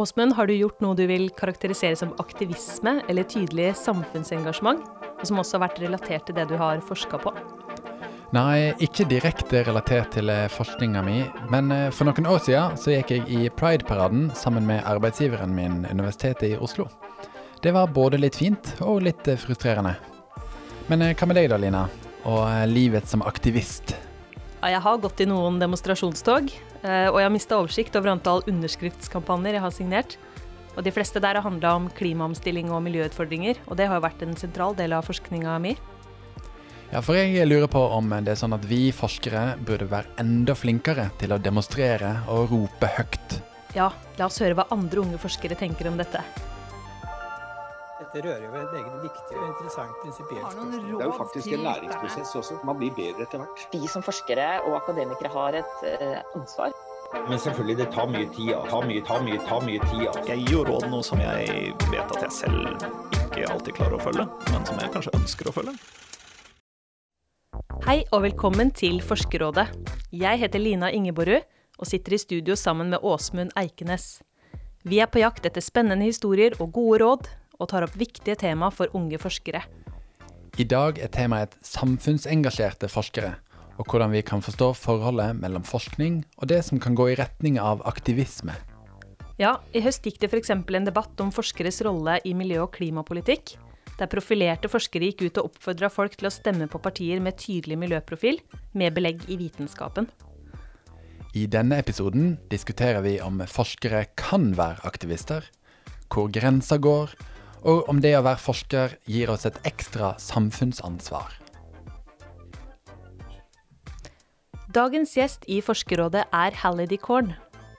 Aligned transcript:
Åsmund, 0.00 0.32
har 0.32 0.46
du 0.48 0.54
gjort 0.54 0.80
noe 0.80 0.96
du 0.96 1.02
vil 1.10 1.26
karakterisere 1.36 1.96
som 1.98 2.14
aktivisme 2.22 3.02
eller 3.10 3.26
tydelig 3.28 3.74
samfunnsengasjement, 3.82 4.86
og 5.20 5.26
som 5.28 5.40
også 5.42 5.58
har 5.58 5.66
vært 5.66 5.80
relatert 5.82 6.24
til 6.28 6.38
det 6.38 6.46
du 6.48 6.54
har 6.60 6.80
forska 6.84 7.20
på? 7.20 7.32
Nei, 8.32 8.70
ikke 8.80 9.08
direkte 9.10 9.64
relatert 9.66 10.14
til 10.14 10.30
eh, 10.32 10.46
forskninga 10.54 11.02
mi, 11.02 11.18
men 11.52 11.72
eh, 11.74 11.88
for 11.92 12.08
noen 12.08 12.28
år 12.30 12.38
siden 12.46 12.78
så 12.78 12.94
gikk 12.94 13.12
jeg 13.12 13.26
i 13.26 13.50
Pride-paraden 13.52 14.28
sammen 14.38 14.68
med 14.68 14.86
arbeidsgiveren 14.86 15.52
min, 15.52 15.82
Universitetet 15.90 16.52
i 16.52 16.56
Oslo. 16.56 16.86
Det 17.60 17.74
var 17.76 17.90
både 17.92 18.22
litt 18.22 18.38
fint 18.38 18.72
og 18.86 19.02
litt 19.04 19.26
eh, 19.28 19.40
frustrerende. 19.40 19.96
Men 20.88 21.10
hva 21.10 21.28
med 21.28 21.40
deg 21.40 21.50
da, 21.50 21.58
Lina? 21.60 21.84
Og 22.30 22.46
livet 22.70 23.10
som 23.10 23.26
aktivist? 23.26 23.96
Ja, 24.60 24.76
jeg 24.76 24.84
har 24.86 25.02
gått 25.02 25.20
i 25.24 25.28
noen 25.28 25.58
demonstrasjonstog, 25.60 26.54
og 26.82 27.18
jeg 27.20 27.26
har 27.26 27.32
mista 27.34 27.58
oversikt 27.60 27.96
over 27.98 28.14
antall 28.14 28.44
underskriftskampanjer 28.48 29.58
jeg 29.58 29.64
har 29.64 29.74
signert. 29.74 30.18
Og 30.78 30.84
de 30.86 30.92
fleste 30.94 31.20
der 31.20 31.36
har 31.36 31.44
handla 31.44 31.74
om 31.76 31.88
klimaomstilling 31.92 32.70
og 32.72 32.84
miljøutfordringer, 32.86 33.58
og 33.66 33.76
det 33.76 33.88
har 33.90 33.98
jo 33.98 34.06
vært 34.06 34.22
en 34.24 34.36
sentral 34.38 34.76
del 34.78 34.94
av 34.96 35.08
forskninga 35.08 35.58
mi. 35.60 35.74
Ja, 36.90 37.02
for 37.04 37.14
jeg 37.14 37.46
lurer 37.46 37.68
på 37.70 37.82
om 37.94 38.08
det 38.10 38.32
er 38.32 38.38
sånn 38.40 38.56
at 38.56 38.64
vi 38.66 38.88
forskere 38.94 39.60
burde 39.62 39.86
være 39.90 40.16
enda 40.22 40.56
flinkere 40.58 41.10
til 41.20 41.34
å 41.34 41.38
demonstrere 41.38 42.16
og 42.32 42.50
rope 42.50 42.90
høyt. 42.96 43.36
Ja, 43.76 43.92
la 44.18 44.26
oss 44.26 44.40
høre 44.42 44.56
hva 44.58 44.66
andre 44.74 45.04
unge 45.04 45.20
forskere 45.22 45.58
tenker 45.58 45.86
om 45.90 46.00
dette. 46.00 46.24
Dette 48.10 48.26
rører 48.26 48.42
jo 48.42 48.48
ved 48.50 48.62
et 48.64 48.72
eget 48.80 49.02
viktig 49.04 49.36
og 49.38 49.42
interessant 49.46 49.98
prinsipielt 50.02 50.46
spørsmål. 50.52 50.86
Det 50.98 51.04
er 51.04 51.10
jo 51.10 51.12
faktisk 51.14 51.52
en 51.54 51.60
læringsprosess 51.62 52.32
også. 52.40 52.56
Man 52.66 52.78
blir 52.80 52.90
bedre 52.96 53.22
etter 53.22 53.38
hvert. 53.38 53.62
Vi 53.70 53.90
som 53.92 54.02
forskere 54.02 54.46
og 54.66 54.74
akademikere 54.80 55.30
har 55.30 55.58
et 55.60 55.84
uh, 55.86 56.40
ansvar. 56.40 56.74
Men 57.28 57.38
selvfølgelig, 57.38 57.76
det 57.78 57.86
tar 57.94 58.10
mye 58.10 58.26
tid. 58.34 58.50
Ta 58.72 58.80
mye, 58.88 59.04
ta 59.06 59.20
mye, 59.22 59.38
ta 59.46 59.60
mye 59.62 59.86
tid. 59.92 60.20
Jeg 60.26 60.42
gir 60.42 60.56
jo 60.56 60.64
råd 60.66 60.88
noe 60.90 61.06
som 61.06 61.22
jeg 61.22 61.70
vet 61.86 62.16
at 62.16 62.26
jeg 62.26 62.34
selv 62.40 62.82
ikke 63.20 63.46
alltid 63.46 63.78
klarer 63.78 63.94
å 64.00 64.02
følge, 64.02 64.28
men 64.50 64.66
som 64.66 64.82
jeg 64.82 64.94
kanskje 64.98 65.16
ønsker 65.22 65.52
å 65.52 65.56
følge. 65.60 65.78
Hei 67.86 68.00
og 68.10 68.26
velkommen 68.26 68.74
til 68.74 68.98
Forskerrådet. 69.06 69.70
Jeg 70.10 70.42
heter 70.42 70.58
Lina 70.58 70.90
Ingeborg 70.90 71.44
og 71.78 71.86
sitter 71.86 72.18
i 72.18 72.24
studio 72.26 72.58
sammen 72.58 72.90
med 72.90 73.06
Åsmund 73.06 73.54
Eikenes. 73.54 74.16
Vi 74.82 74.98
er 74.98 75.06
på 75.06 75.22
jakt 75.22 75.46
etter 75.46 75.62
spennende 75.62 76.10
historier 76.10 76.58
og 76.58 76.72
gode 76.74 77.04
råd, 77.04 77.36
og 77.60 77.70
tar 77.70 77.84
opp 77.86 77.94
viktige 78.00 78.38
tema 78.40 78.72
for 78.74 78.90
unge 78.96 79.20
forskere. 79.20 79.62
I 80.58 80.66
dag 80.66 80.98
er 80.98 81.12
temaet 81.12 81.54
samfunnsengasjerte 81.64 82.90
forskere, 82.90 83.36
og 83.78 83.86
hvordan 83.86 84.12
vi 84.16 84.24
kan 84.26 84.42
forstå 84.42 84.72
forholdet 84.80 85.38
mellom 85.38 85.64
forskning 85.64 86.24
og 86.40 86.50
det 86.50 86.64
som 86.66 86.80
kan 86.82 86.96
gå 86.98 87.12
i 87.12 87.16
retning 87.20 87.60
av 87.60 87.84
aktivisme. 87.88 88.56
Ja, 89.40 89.58
i 89.72 89.80
høst 89.80 90.04
gikk 90.04 90.18
det 90.20 90.32
f.eks. 90.32 90.50
en 90.52 90.88
debatt 90.88 91.20
om 91.22 91.30
forskeres 91.32 91.80
rolle 91.86 92.18
i 92.24 92.34
miljø- 92.36 92.66
og 92.66 92.74
klimapolitikk 92.74 93.54
der 94.00 94.08
profilerte 94.08 94.70
forskere 94.72 95.10
gikk 95.10 95.26
ut 95.26 95.38
og 95.40 95.50
oppfordra 95.50 95.90
folk 95.92 96.16
til 96.16 96.30
å 96.30 96.32
stemme 96.32 96.68
på 96.72 96.80
partier 96.80 97.20
med 97.20 97.36
tydelig 97.40 97.76
miljøprofil, 97.80 98.40
med 98.72 98.96
belegg 98.96 99.26
i 99.28 99.36
vitenskapen. 99.40 100.08
I 101.36 101.44
denne 101.46 101.78
episoden 101.78 102.38
diskuterer 102.50 103.04
vi 103.04 103.18
om 103.22 103.38
forskere 103.46 104.06
kan 104.18 104.50
være 104.58 104.82
aktivister, 104.88 105.44
hvor 106.10 106.30
grensa 106.32 106.80
går, 106.80 107.12
og 107.62 107.88
om 107.90 108.00
det 108.00 108.14
å 108.16 108.24
være 108.24 108.40
forsker 108.40 108.96
gir 109.10 109.30
oss 109.32 109.46
et 109.48 109.58
ekstra 109.68 110.14
samfunnsansvar. 110.20 111.36
Dagens 114.70 115.16
gjest 115.18 115.46
i 115.50 115.58
Forskerrådet 115.66 116.28
er 116.30 116.56
Hallidy 116.62 117.00
Korn. 117.02 117.32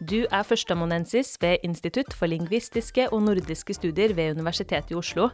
Du 0.03 0.25
er 0.25 0.43
førsteamanuensis 0.43 1.37
ved 1.39 1.63
Institutt 1.63 2.11
for 2.17 2.27
lingvistiske 2.27 3.05
og 3.13 3.21
nordiske 3.29 3.75
studier 3.77 4.11
ved 4.17 4.35
Universitetet 4.35 4.91
i 4.91 4.97
Oslo, 4.99 5.29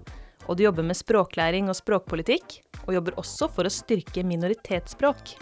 og 0.45 0.57
du 0.57 0.67
jobber 0.67 0.85
med 0.85 0.99
språklæring 0.99 1.71
og 1.71 1.79
språkpolitikk, 1.79 2.59
og 2.85 2.93
jobber 2.93 3.17
også 3.17 3.49
for 3.51 3.67
å 3.67 3.73
styrke 3.73 4.23
minoritetsspråk. 4.27 5.33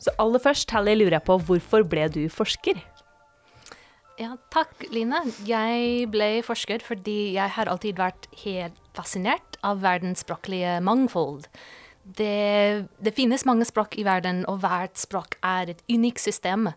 Så 0.00 0.14
aller 0.18 0.40
først, 0.42 0.72
Hallie, 0.72 0.96
lurer 0.96 1.18
jeg 1.18 1.26
på 1.28 1.36
hvorfor 1.44 1.84
ble 1.86 2.08
du 2.10 2.24
forsker? 2.32 2.80
Ja, 4.20 4.34
takk, 4.52 4.82
Line. 4.92 5.22
Jeg 5.48 6.08
ble 6.12 6.42
forsker 6.44 6.82
fordi 6.84 7.32
jeg 7.38 7.52
har 7.56 7.70
alltid 7.72 7.96
vært 7.96 8.26
helt 8.42 8.76
fascinert 8.92 9.56
av 9.64 9.80
verdens 9.80 10.20
språklige 10.26 10.76
mangfold. 10.84 11.46
Det, 12.04 12.88
det, 13.00 13.12
finnes 13.16 13.46
mange 13.48 13.64
språk 13.68 13.94
i 14.00 14.04
verden, 14.04 14.42
og 14.50 14.60
hvert 14.64 14.98
språk 14.98 15.38
er 15.46 15.70
et 15.72 15.80
unikt 15.88 16.20
system 16.20 16.68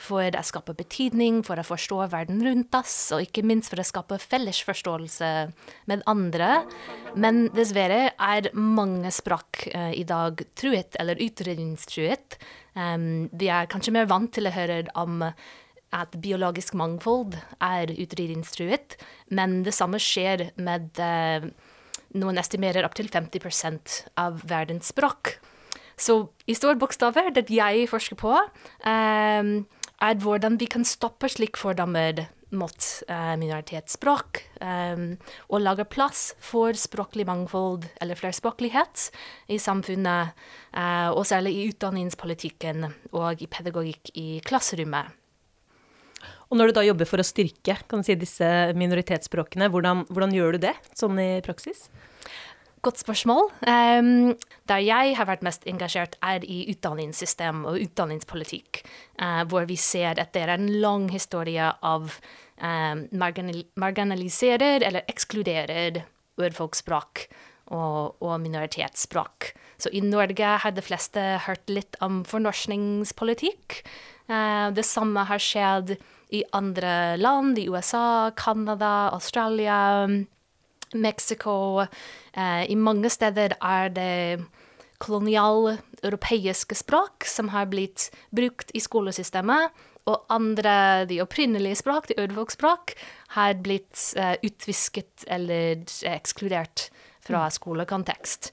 for 0.00 0.28
å 0.36 0.42
skape 0.44 0.74
betydning, 0.76 1.40
for 1.46 1.60
å 1.60 1.64
forstå 1.64 2.02
verden 2.12 2.40
rundt 2.44 2.76
oss, 2.76 2.94
og 3.14 3.24
ikke 3.24 3.44
minst 3.48 3.72
for 3.72 3.80
å 3.80 3.86
skape 3.86 4.20
felles 4.20 4.60
forståelse 4.66 5.30
med 5.88 6.04
andre. 6.10 6.62
Men 7.16 7.46
dessverre 7.56 8.10
er 8.12 8.50
mange 8.56 9.12
språk 9.14 9.68
uh, 9.72 9.92
i 9.92 10.04
dag 10.08 10.44
truet, 10.58 11.00
eller 11.00 11.20
utrydningstruet. 11.20 12.40
Um, 12.76 13.28
vi 13.32 13.52
er 13.52 13.70
kanskje 13.72 13.94
mer 13.96 14.08
vant 14.10 14.32
til 14.36 14.48
å 14.48 14.56
høre 14.56 14.82
om 15.00 15.20
at 15.96 16.14
biologisk 16.22 16.76
mangfold 16.78 17.36
er 17.62 17.90
utryddingstruet, 17.90 18.96
men 19.34 19.60
det 19.66 19.74
samme 19.74 20.00
skjer 20.02 20.50
med 20.60 21.00
eh, 21.02 21.50
noen 22.20 22.40
estimerer 22.42 22.86
opptil 22.86 23.10
50% 23.10 23.96
av 24.20 24.42
verdens 24.50 24.90
språk. 24.94 25.36
Så 26.00 26.22
i 26.48 26.56
store 26.56 26.78
bokstaver, 26.80 27.32
det 27.34 27.48
jeg 27.52 27.88
forsker 27.90 28.18
på, 28.18 28.34
eh, 28.86 29.54
er 30.00 30.20
hvordan 30.22 30.56
vi 30.60 30.70
kan 30.70 30.86
stoppe 30.88 31.28
slik 31.28 31.60
fordommer 31.60 32.24
mot 32.50 32.86
eh, 33.08 33.34
minoritetsspråk, 33.38 34.40
um, 34.60 35.04
og 35.54 35.62
lage 35.62 35.86
plass 35.86 36.32
for 36.42 36.74
språklig 36.78 37.26
mangfold 37.28 37.86
eller 38.02 38.18
flerspråklighet 38.18 39.06
i 39.54 39.60
samfunnet, 39.62 40.34
uh, 40.74 41.10
og 41.14 41.22
særlig 41.30 41.54
i 41.56 41.68
utdanningspolitikken 41.70 42.88
og 43.12 43.42
i 43.42 43.50
pedagogikk 43.50 44.12
i 44.18 44.28
klasserommet. 44.46 45.19
Og 46.50 46.58
når 46.58 46.70
du 46.70 46.78
da 46.80 46.86
jobber 46.86 47.06
for 47.06 47.22
å 47.22 47.26
styrke 47.26 47.76
si, 48.02 48.14
disse 48.18 48.48
minoritetsspråkene, 48.74 49.70
hvordan, 49.70 50.04
hvordan 50.10 50.34
gjør 50.34 50.56
du 50.56 50.66
det 50.66 50.74
sånn 50.98 51.18
i 51.22 51.30
praksis? 51.46 51.86
Godt 52.80 53.02
spørsmål. 53.02 53.50
Um, 53.68 54.32
der 54.70 54.80
jeg 54.80 55.14
har 55.18 55.28
vært 55.28 55.44
mest 55.44 55.66
engasjert, 55.68 56.16
er 56.24 56.42
i 56.48 56.62
utdanningssystem 56.72 57.66
og 57.68 57.76
utdanningspolitikk, 57.84 58.80
uh, 59.20 59.44
hvor 59.52 59.68
vi 59.68 59.76
ser 59.76 60.16
at 60.18 60.32
det 60.32 60.46
er 60.46 60.54
en 60.54 60.70
lang 60.80 61.10
historie 61.12 61.68
av 61.68 62.08
um, 62.08 63.04
marginal 63.12 63.62
marginaliserer 63.78 64.86
eller 64.86 65.04
ekskluderer 65.12 66.00
urfolksspråk 66.40 67.26
og, 67.68 68.16
og 68.24 68.38
minoritetsspråk. 68.42 69.52
Så 69.76 69.92
i 69.92 70.00
Norge 70.00 70.56
har 70.64 70.72
de 70.72 70.82
fleste 70.84 71.26
hørt 71.44 71.68
litt 71.68 72.00
om 72.00 72.22
fornorskningspolitikk. 72.24 73.82
Uh, 74.24 74.72
det 74.72 74.88
samme 74.88 75.28
har 75.28 75.42
skjedd 75.42 75.98
i 76.32 76.44
andre 76.56 77.16
land, 77.16 77.58
i 77.58 77.68
USA, 77.68 78.30
Canada, 78.36 79.10
Australia. 79.12 80.08
Mexico. 80.92 81.86
Eh, 82.32 82.70
I 82.70 82.76
mange 82.76 83.10
steder 83.10 83.54
er 83.60 83.92
det 83.94 84.40
koloniale 85.00 85.78
europeiske 86.04 86.76
språk 86.76 87.24
som 87.28 87.50
har 87.54 87.70
blitt 87.72 88.10
brukt 88.34 88.72
i 88.74 88.82
skolesystemet. 88.82 89.70
Og 90.08 90.26
andre, 90.32 91.04
de 91.06 91.20
opprinnelige 91.22 91.78
språk, 91.82 92.08
de 92.10 92.18
urfolksspråk, 92.24 92.94
har 93.36 93.54
blitt 93.62 94.00
eh, 94.16 94.34
utvisket 94.42 95.26
eller 95.28 95.84
ekskludert 96.08 96.88
fra 97.24 97.44
mm. 97.46 97.56
skolekontekst. 97.58 98.52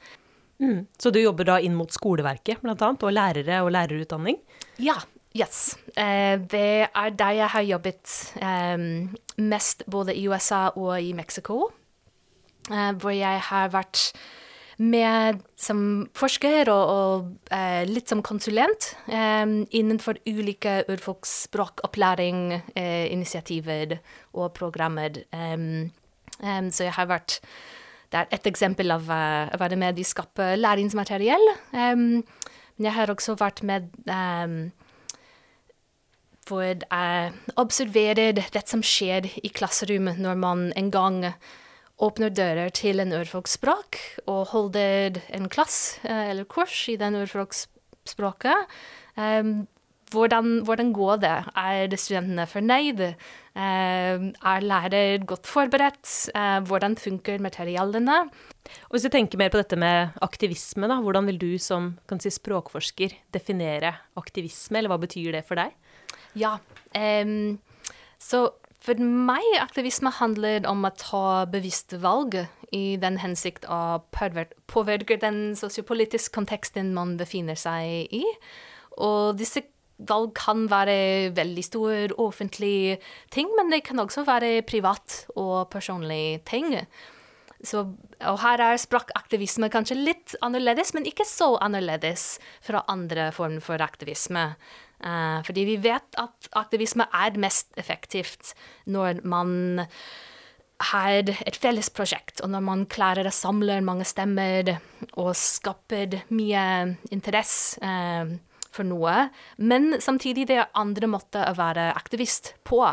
Mm. 0.59 0.85
Så 0.99 1.09
du 1.13 1.21
jobber 1.21 1.47
da 1.47 1.59
inn 1.63 1.77
mot 1.77 1.93
skoleverket, 1.93 2.61
blant 2.61 2.83
annet, 2.83 3.05
og 3.05 3.16
lærere 3.16 3.61
og 3.63 3.71
lærerutdanning? 3.73 4.41
Ja. 4.83 4.99
Yes. 5.37 5.77
Uh, 5.93 6.39
det 6.49 6.87
er 6.87 7.13
der 7.13 7.35
jeg 7.37 7.49
har 7.53 7.65
jobbet 7.67 8.13
um, 8.41 9.15
mest 9.37 9.83
både 9.89 10.15
i 10.15 10.28
USA 10.28 10.69
og 10.75 11.01
i 11.01 11.13
Mexico. 11.13 11.69
Uh, 12.72 12.91
hvor 12.97 13.13
jeg 13.13 13.41
har 13.49 13.69
vært 13.69 14.11
med 14.78 15.41
som 15.57 15.79
forsker 16.13 16.69
og, 16.69 16.89
og 16.93 17.53
uh, 17.53 17.84
litt 17.89 18.09
som 18.09 18.22
konsulent 18.22 18.91
um, 19.09 19.63
innenfor 19.73 20.19
ulike 20.28 20.84
urfolksspråkopplæring, 20.89 22.61
initiativer 23.09 23.97
og 24.33 24.53
programmer. 24.53 25.23
så 26.69 26.83
jeg 26.83 26.93
har 26.93 27.05
vært 27.07 27.40
Det 28.11 28.17
er 28.19 28.28
et 28.31 28.47
eksempel 28.47 28.91
av 28.91 29.09
å 29.09 29.57
være 29.59 29.75
med 29.75 29.99
i 29.99 30.03
skape 30.03 30.55
læringsmateriell. 30.55 31.47
men 31.73 32.23
jeg 32.78 32.93
har 32.93 33.09
også 33.09 33.35
vært 33.35 33.63
med 33.63 33.90
um, 34.05 34.72
for 36.47 36.64
jeg 36.64 37.32
observerer 37.59 38.35
det 38.38 38.66
som 38.67 38.84
skjer 38.85 39.29
i 39.44 39.52
klasserommet 39.53 40.20
når 40.23 40.40
man 40.40 40.67
en 40.79 40.91
gang 40.94 41.23
åpner 42.03 42.29
dører 42.29 42.70
til 42.78 43.02
en 43.02 43.16
urfolksspråk 43.17 43.97
og 44.29 44.52
holder 44.52 45.17
en 45.34 45.47
klass 45.49 45.97
eh, 46.05 46.29
eller 46.32 46.46
kurs 46.49 46.85
i 46.91 46.97
den 46.99 47.17
urfolksspråket. 47.23 48.78
Um, 49.17 49.66
hvordan, 50.14 50.61
hvordan 50.64 50.94
går 50.96 51.17
det? 51.20 51.34
Er 51.58 51.96
studentene 51.99 52.46
fornøyde? 52.47 53.09
Eh, 53.58 54.28
er 54.53 54.64
lærer 54.64 55.26
godt 55.28 55.50
forberedt? 55.50 56.29
Eh, 56.38 56.59
hvordan 56.70 56.96
funker 57.02 57.41
materialene? 57.43 58.20
Og 58.88 58.96
Hvis 58.96 59.08
du 59.08 59.09
tenker 59.09 59.41
mer 59.41 59.50
på 59.50 59.59
dette 59.59 59.76
med 59.76 60.16
aktivisme, 60.22 60.88
da, 60.88 61.02
hvordan 61.02 61.28
vil 61.28 61.41
du 61.41 61.58
som 61.58 61.96
si, 62.22 62.29
språkforsker 62.29 63.17
definere 63.34 63.96
aktivisme, 64.16 64.78
eller 64.78 64.93
hva 64.93 65.02
betyr 65.02 65.34
det 65.35 65.43
for 65.47 65.59
deg? 65.59 65.73
Ja, 66.37 66.57
um, 66.93 67.57
så 68.21 68.47
for 68.87 68.99
meg 69.03 69.43
aktivisme 69.59 70.13
handler 70.15 70.67
om 70.69 70.85
å 70.87 70.93
ta 70.95 71.45
bevisste 71.51 71.99
valg 71.99 72.37
i 72.75 72.95
den 72.99 73.17
hensikt 73.19 73.65
å 73.67 73.99
påvirke 74.15 75.17
den 75.19 75.57
sosiopolitiske 75.59 76.35
konteksten 76.35 76.93
man 76.95 77.15
befinner 77.19 77.59
seg 77.59 78.13
i. 78.15 78.23
Og 79.03 79.35
disse 79.39 79.65
valg 79.97 80.33
kan 80.37 80.67
være 80.69 81.33
veldig 81.35 81.65
store 81.65 82.15
offentlige 82.21 82.99
ting, 83.33 83.49
men 83.57 83.71
det 83.73 83.83
kan 83.87 83.99
også 83.99 84.25
være 84.27 84.61
privat 84.67 85.23
og 85.35 85.69
personlige 85.73 86.41
ting. 86.47 86.75
Så, 87.65 87.81
og 88.21 88.39
her 88.43 88.61
er 88.61 88.77
språkaktivisme 88.77 89.71
kanskje 89.73 89.97
litt 89.97 90.35
annerledes, 90.45 90.93
men 90.93 91.07
ikke 91.09 91.25
så 91.25 91.55
annerledes 91.63 92.35
fra 92.61 92.83
andre 92.91 93.31
former 93.33 93.63
for 93.65 93.81
aktivisme. 93.81 94.51
Uh, 94.97 95.44
fordi 95.46 95.67
vi 95.67 95.78
vet 95.84 96.17
at 96.17 96.49
aktivisme 96.58 97.05
er 97.14 97.38
mest 97.38 97.70
effektivt 97.78 98.55
når 98.90 99.22
man 99.29 99.84
har 100.94 101.29
et 101.29 101.58
felles 101.58 101.90
prosjekt, 101.94 102.41
og 102.46 102.52
når 102.53 102.64
man 102.66 102.84
klarer 102.90 103.26
å 103.29 103.34
samle 103.34 103.79
mange 103.85 104.05
stemmer 104.05 104.76
og 105.17 105.32
skaper 105.38 106.20
mye 106.34 106.66
interesse 107.14 107.82
uh, 107.82 108.35
for 108.73 108.85
noe. 108.85 109.28
Men 109.58 109.97
samtidig 110.03 110.47
det 110.49 110.59
er 110.61 110.73
andre 110.78 111.09
måter 111.09 111.47
å 111.50 111.58
være 111.58 111.91
aktivist 111.97 112.53
på. 112.67 112.84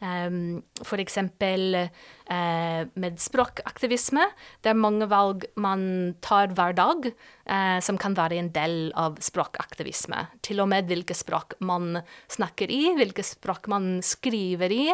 Um, 0.00 0.62
F.eks. 0.80 1.18
Uh, 1.20 2.86
med 2.94 3.18
språkaktivisme. 3.20 4.24
Det 4.64 4.72
er 4.72 4.78
mange 4.78 5.08
valg 5.10 5.44
man 5.60 6.14
tar 6.24 6.54
hver 6.56 6.76
dag, 6.78 7.08
uh, 7.10 7.78
som 7.84 7.98
kan 8.00 8.16
være 8.16 8.38
en 8.40 8.52
del 8.54 8.76
av 8.98 9.18
språkaktivisme. 9.20 10.24
Til 10.46 10.62
og 10.64 10.70
med 10.72 10.88
hvilke 10.88 11.16
språk 11.16 11.58
man 11.60 12.00
snakker 12.32 12.72
i, 12.72 12.94
hvilke 12.96 13.24
språk 13.26 13.68
man 13.72 13.98
skriver 14.04 14.72
i. 14.72 14.86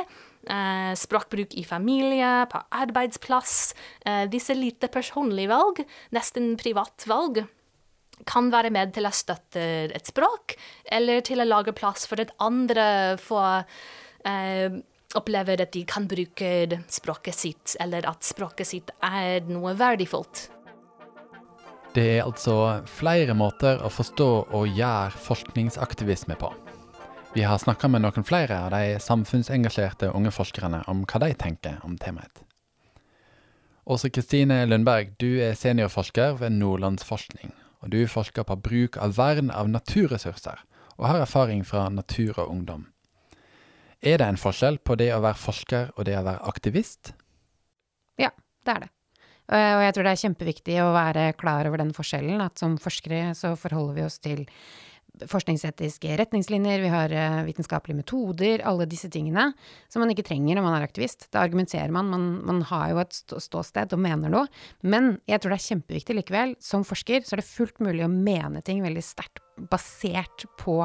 Uh, 0.47 0.93
språkbruk 0.99 1.55
i 1.59 1.67
familie, 1.67 2.47
på 2.51 2.63
arbeidsplass. 2.71 3.75
disse 4.31 4.55
lite 4.55 4.89
personlige 4.89 5.51
valg, 5.51 5.83
nesten 6.15 6.55
privat 6.59 7.07
valg 7.07 7.45
kan 8.25 8.49
være 8.53 8.71
med 8.73 8.95
til 8.97 9.07
å 9.07 9.13
støtte 9.13 9.63
et 9.93 10.09
språk, 10.09 10.55
eller 10.89 11.21
til 11.27 11.43
å 11.43 11.49
lage 11.49 11.75
plass 11.77 12.07
for 12.09 12.23
et 12.23 12.33
andre 12.41 12.87
for 13.21 13.67
eh, 14.25 14.79
opplever 15.15 15.63
at 15.63 15.73
de 15.73 15.85
kan 15.89 16.09
bruke 16.09 16.81
språket 16.93 17.35
sitt, 17.35 17.77
eller 17.81 18.07
at 18.09 18.27
språket 18.27 18.69
sitt 18.69 18.93
er 19.05 19.47
noe 19.49 19.75
verdifullt. 19.79 20.49
Det 21.97 22.07
er 22.19 22.27
altså 22.27 22.83
flere 22.91 23.37
måter 23.37 23.81
å 23.81 23.89
forstå 23.89 24.31
og 24.53 24.73
gjøre 24.77 25.17
forskningsaktivisme 25.29 26.37
på. 26.37 26.51
Vi 27.37 27.45
har 27.45 27.61
snakka 27.61 27.89
med 27.93 28.05
noen 28.05 28.25
flere 28.25 28.59
av 28.67 28.73
de 28.73 28.97
samfunnsengasjerte 29.01 30.11
unge 30.17 30.33
forskerne 30.33 30.83
om 30.93 31.05
hva 31.09 31.23
de 31.25 31.33
tenker 31.37 31.79
om 31.85 31.97
temaet. 32.01 32.43
Åse 33.87 34.11
Kristine 34.11 34.65
Lundberg, 34.67 35.15
du 35.21 35.39
er 35.45 35.55
seniorforsker 35.55 36.41
ved 36.41 36.57
Nordlandsforskning 36.59 37.55
og 37.87 37.93
du 37.93 38.07
forsker 38.11 38.47
på 38.47 38.57
bruk 38.59 38.97
av 38.99 39.17
vern 39.19 39.53
av 39.55 39.69
naturressurser, 39.71 40.59
og 40.97 41.07
har 41.07 41.23
erfaring 41.23 41.63
fra 41.67 41.89
natur 41.93 42.39
og 42.39 42.51
ungdom. 42.51 42.87
Er 44.05 44.21
det 44.21 44.27
en 44.27 44.41
forskjell 44.41 44.79
på 44.85 44.97
det 45.01 45.13
å 45.15 45.23
være 45.25 45.41
forsker 45.41 45.95
og 45.97 46.05
det 46.09 46.19
å 46.19 46.27
være 46.27 46.45
aktivist? 46.51 47.15
Ja, 48.21 48.31
det 48.67 48.75
er 48.75 48.85
det. 48.87 48.91
Og 49.47 49.85
jeg 49.85 49.95
tror 49.95 50.07
det 50.07 50.13
er 50.13 50.25
kjempeviktig 50.25 50.77
å 50.83 50.91
være 50.95 51.29
klar 51.39 51.69
over 51.69 51.79
den 51.79 51.95
forskjellen, 51.95 52.43
at 52.43 52.59
som 52.59 52.75
forskere 52.83 53.31
så 53.39 53.55
forholder 53.59 53.95
vi 53.95 54.07
oss 54.09 54.19
til 54.19 54.43
forskningsetiske 55.25 56.17
retningslinjer, 56.21 56.83
vi 56.83 56.91
har 56.93 57.13
eh, 57.15 57.39
vitenskapelige 57.47 58.03
metoder, 58.03 58.65
alle 58.69 58.89
disse 58.91 59.09
tingene 59.13 59.47
som 59.89 60.03
man 60.05 60.13
ikke 60.13 60.27
trenger 60.27 60.59
når 60.59 60.67
man 60.67 60.77
er 60.77 60.85
aktivist. 60.85 61.29
Da 61.33 61.45
argumenterer 61.47 61.95
man, 61.95 62.11
man, 62.13 62.27
man 62.45 62.61
har 62.69 62.91
jo 62.93 63.01
et 63.01 63.17
ståsted 63.47 63.97
og 63.97 64.03
mener 64.03 64.33
noe. 64.33 64.45
Men 64.85 65.15
jeg 65.31 65.41
tror 65.41 65.55
det 65.55 65.61
er 65.61 65.69
kjempeviktig 65.71 66.21
likevel, 66.21 66.57
som 66.61 66.85
forsker 66.85 67.25
så 67.25 67.37
er 67.37 67.43
det 67.43 67.49
fullt 67.49 67.81
mulig 67.87 68.05
å 68.05 68.13
mene 68.13 68.61
ting 68.67 68.85
veldig 68.85 69.05
sterkt 69.07 69.46
basert 69.57 70.45
på, 70.61 70.83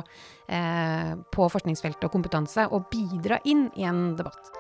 eh, 0.48 1.16
på 1.32 1.50
forskningsfeltet 1.50 2.08
og 2.08 2.12
kompetanse, 2.12 2.68
og 2.72 2.90
bidra 2.92 3.40
inn 3.46 3.70
i 3.76 3.84
en 3.84 4.16
debatt. 4.16 4.52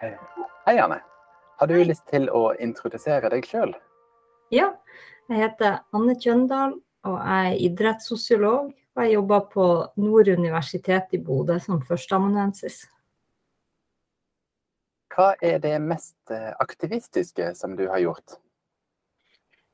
Hei, 0.00 0.78
Anne. 0.78 1.00
Har 1.58 1.66
du 1.66 1.74
lyst 1.82 2.06
til 2.06 2.28
å 2.30 2.52
introdusere 2.62 3.30
deg 3.32 3.46
sjøl? 3.46 3.72
Ja, 4.54 4.72
jeg 5.28 5.42
heter 5.42 5.80
Anne 5.92 6.14
Kjøndal 6.14 6.76
og 7.06 7.16
jeg 7.18 7.52
er 7.52 7.64
idrettssosiolog. 7.68 8.74
Og 8.98 9.04
jeg 9.04 9.14
jobber 9.14 9.42
på 9.52 9.64
Nord 10.02 10.28
universitet 10.28 11.12
i 11.14 11.20
Bodø 11.22 11.58
som 11.62 11.82
førsteamanuensis. 11.86 12.80
Hva 15.14 15.32
er 15.42 15.60
det 15.62 15.76
mest 15.82 16.18
eh, 16.34 16.50
aktivistiske 16.58 17.52
som 17.58 17.76
du 17.78 17.86
har 17.90 18.02
gjort? 18.02 18.38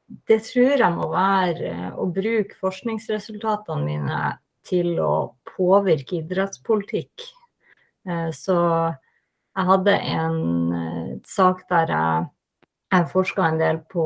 Det 0.06 0.40
tror 0.44 0.76
jeg 0.76 0.92
må 0.94 1.08
være 1.12 1.70
eh, 1.70 1.88
å 1.96 2.06
bruke 2.12 2.58
forskningsresultatene 2.60 3.86
mine 3.86 4.20
til 4.64 4.98
å 5.00 5.14
påvirke 5.54 6.20
idrettspolitikk. 6.20 7.24
Eh, 8.08 8.28
så 8.36 8.58
jeg 9.54 9.68
hadde 9.70 9.96
en 10.10 11.20
sak 11.24 11.62
der 11.70 11.92
jeg, 11.94 12.28
jeg 12.92 13.10
forska 13.12 13.48
en 13.48 13.60
del 13.60 13.78
på 13.90 14.04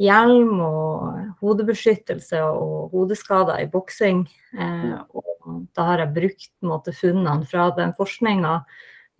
hjelm 0.00 0.58
og 0.64 1.42
hodebeskyttelse 1.42 2.40
og 2.42 2.94
hodeskader 2.94 3.62
i 3.62 3.68
boksing. 3.70 4.24
Eh, 4.58 4.96
og 5.14 5.68
da 5.76 5.90
har 5.90 6.04
jeg 6.04 6.14
brukt 6.16 6.52
måte, 6.66 6.94
funnene 6.96 7.46
fra 7.48 7.68
den 7.76 7.94
forskninga 7.96 8.56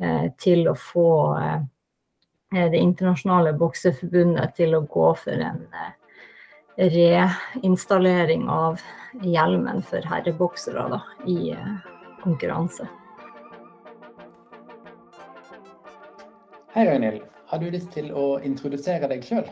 eh, 0.02 0.26
til 0.40 0.68
å 0.70 0.76
få 0.78 1.08
eh, 1.38 1.60
det 2.54 2.78
internasjonale 2.78 3.52
bokseforbundet 3.58 4.54
til 4.58 4.76
å 4.76 4.84
gå 4.86 5.08
for 5.18 5.42
en 5.42 5.64
eh, 5.74 5.92
reinstallering 6.76 8.46
av 8.50 8.82
hjelmen 9.22 9.82
for 9.86 10.06
herreboksere 10.10 10.86
da, 10.92 11.00
i 11.26 11.50
eh, 11.54 11.74
konkurranse. 12.22 12.86
Hei 16.74 16.86
Ragnhild, 16.88 17.22
har 17.50 17.62
du 17.62 17.68
lyst 17.70 17.92
til 17.94 18.10
å 18.14 18.40
introdusere 18.42 19.10
deg 19.10 19.22
sjøl? 19.26 19.46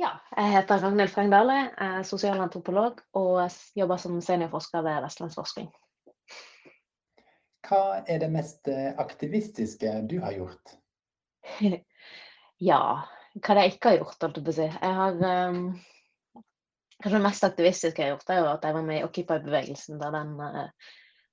Ja, 0.00 0.14
jeg 0.36 0.54
heter 0.54 0.80
Ragnhild 0.84 1.12
Frengdale, 1.12 1.58
er 1.76 2.04
sosialantropolog 2.08 3.02
og 3.18 3.40
jobber 3.76 4.00
som 4.00 4.20
seniorforsker 4.24 4.84
ved 4.86 5.02
Vestlandsforskning. 5.04 5.68
Hva 7.68 8.00
er 8.08 8.22
det 8.22 8.30
mest 8.32 8.68
eh, 8.72 8.94
aktivistiske 8.96 9.90
du 10.08 10.20
har 10.22 10.36
gjort? 10.38 10.78
ja, 12.70 12.82
hva 13.38 13.56
det 13.56 13.64
jeg 13.64 13.74
ikke 13.76 13.92
har 13.92 14.00
gjort, 14.00 14.22
holdt 14.22 14.40
jeg 14.40 14.46
på 14.46 14.54
å 14.54 14.56
si. 14.58 14.68
Jeg 14.68 14.98
har 15.00 15.20
um, 15.52 15.62
Kanskje 16.98 17.14
det 17.14 17.26
mest 17.28 17.44
aktivistiske 17.46 18.02
jeg 18.02 18.08
har 18.08 18.16
gjort, 18.16 18.30
er 18.34 18.40
jo 18.40 18.46
at 18.50 18.64
jeg 18.66 18.74
var 18.74 18.86
med 18.88 18.96
i 18.98 19.04
Occupy-bevegelsen 19.06 20.00
da 20.00 20.08
den 20.10 20.32
uh, 20.42 20.88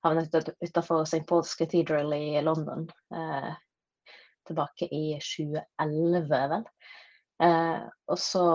havnet 0.05 0.35
utenfor 0.61 1.07
St. 1.07 1.23
Paul's 1.25 1.55
Cathedral 1.57 2.13
i 2.13 2.41
London 2.45 2.85
uh, 3.15 3.55
tilbake 4.45 4.85
i 4.93 5.17
2011, 5.17 6.29
vel. 6.29 6.69
Uh, 7.41 7.81
og 8.13 8.21
så 8.21 8.45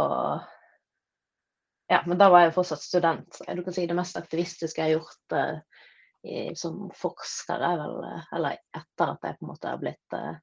Ja, 1.90 2.04
men 2.06 2.20
da 2.20 2.28
var 2.30 2.44
jeg 2.44 2.52
jo 2.52 2.60
fortsatt 2.60 2.84
student. 2.84 3.40
Du 3.42 3.64
kan 3.66 3.74
si 3.74 3.88
Det 3.90 3.96
mest 3.98 4.16
aktivistiske 4.16 4.78
jeg 4.78 4.92
har 4.92 5.00
gjort 5.00 5.34
uh, 5.34 5.80
i, 6.22 6.54
som 6.54 6.86
forsker, 6.94 7.60
er 7.60 7.80
vel 7.80 7.98
Eller 8.36 8.60
etter 8.76 9.12
at 9.14 9.26
jeg 9.26 9.38
på 9.40 9.46
en 9.46 9.50
måte 9.50 9.72
har 9.72 9.80
blitt 9.80 10.16
eh, 10.16 10.38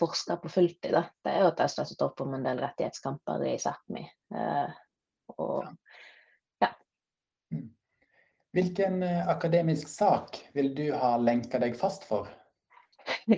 forsker 0.00 0.40
på 0.42 0.50
fulltid, 0.52 0.92
da, 0.94 1.04
det 1.24 1.32
er 1.32 1.44
jo 1.44 1.52
at 1.52 1.62
jeg 1.62 1.74
støttet 1.74 2.04
opp 2.06 2.20
om 2.24 2.34
en 2.36 2.44
del 2.46 2.60
rettighetskamper 2.62 3.46
i 3.48 3.54
Sápmi. 3.60 4.04
Eh, 4.34 4.76
og 5.36 5.64
ja. 6.62 6.70
Mm. 7.54 7.70
Hvilken 8.56 9.02
eh, 9.06 9.24
akademisk 9.28 9.88
sak 9.92 10.38
vil 10.56 10.74
du 10.76 10.86
ha 10.96 11.16
lenka 11.20 11.60
deg 11.62 11.78
fast 11.78 12.06
for? 12.08 12.28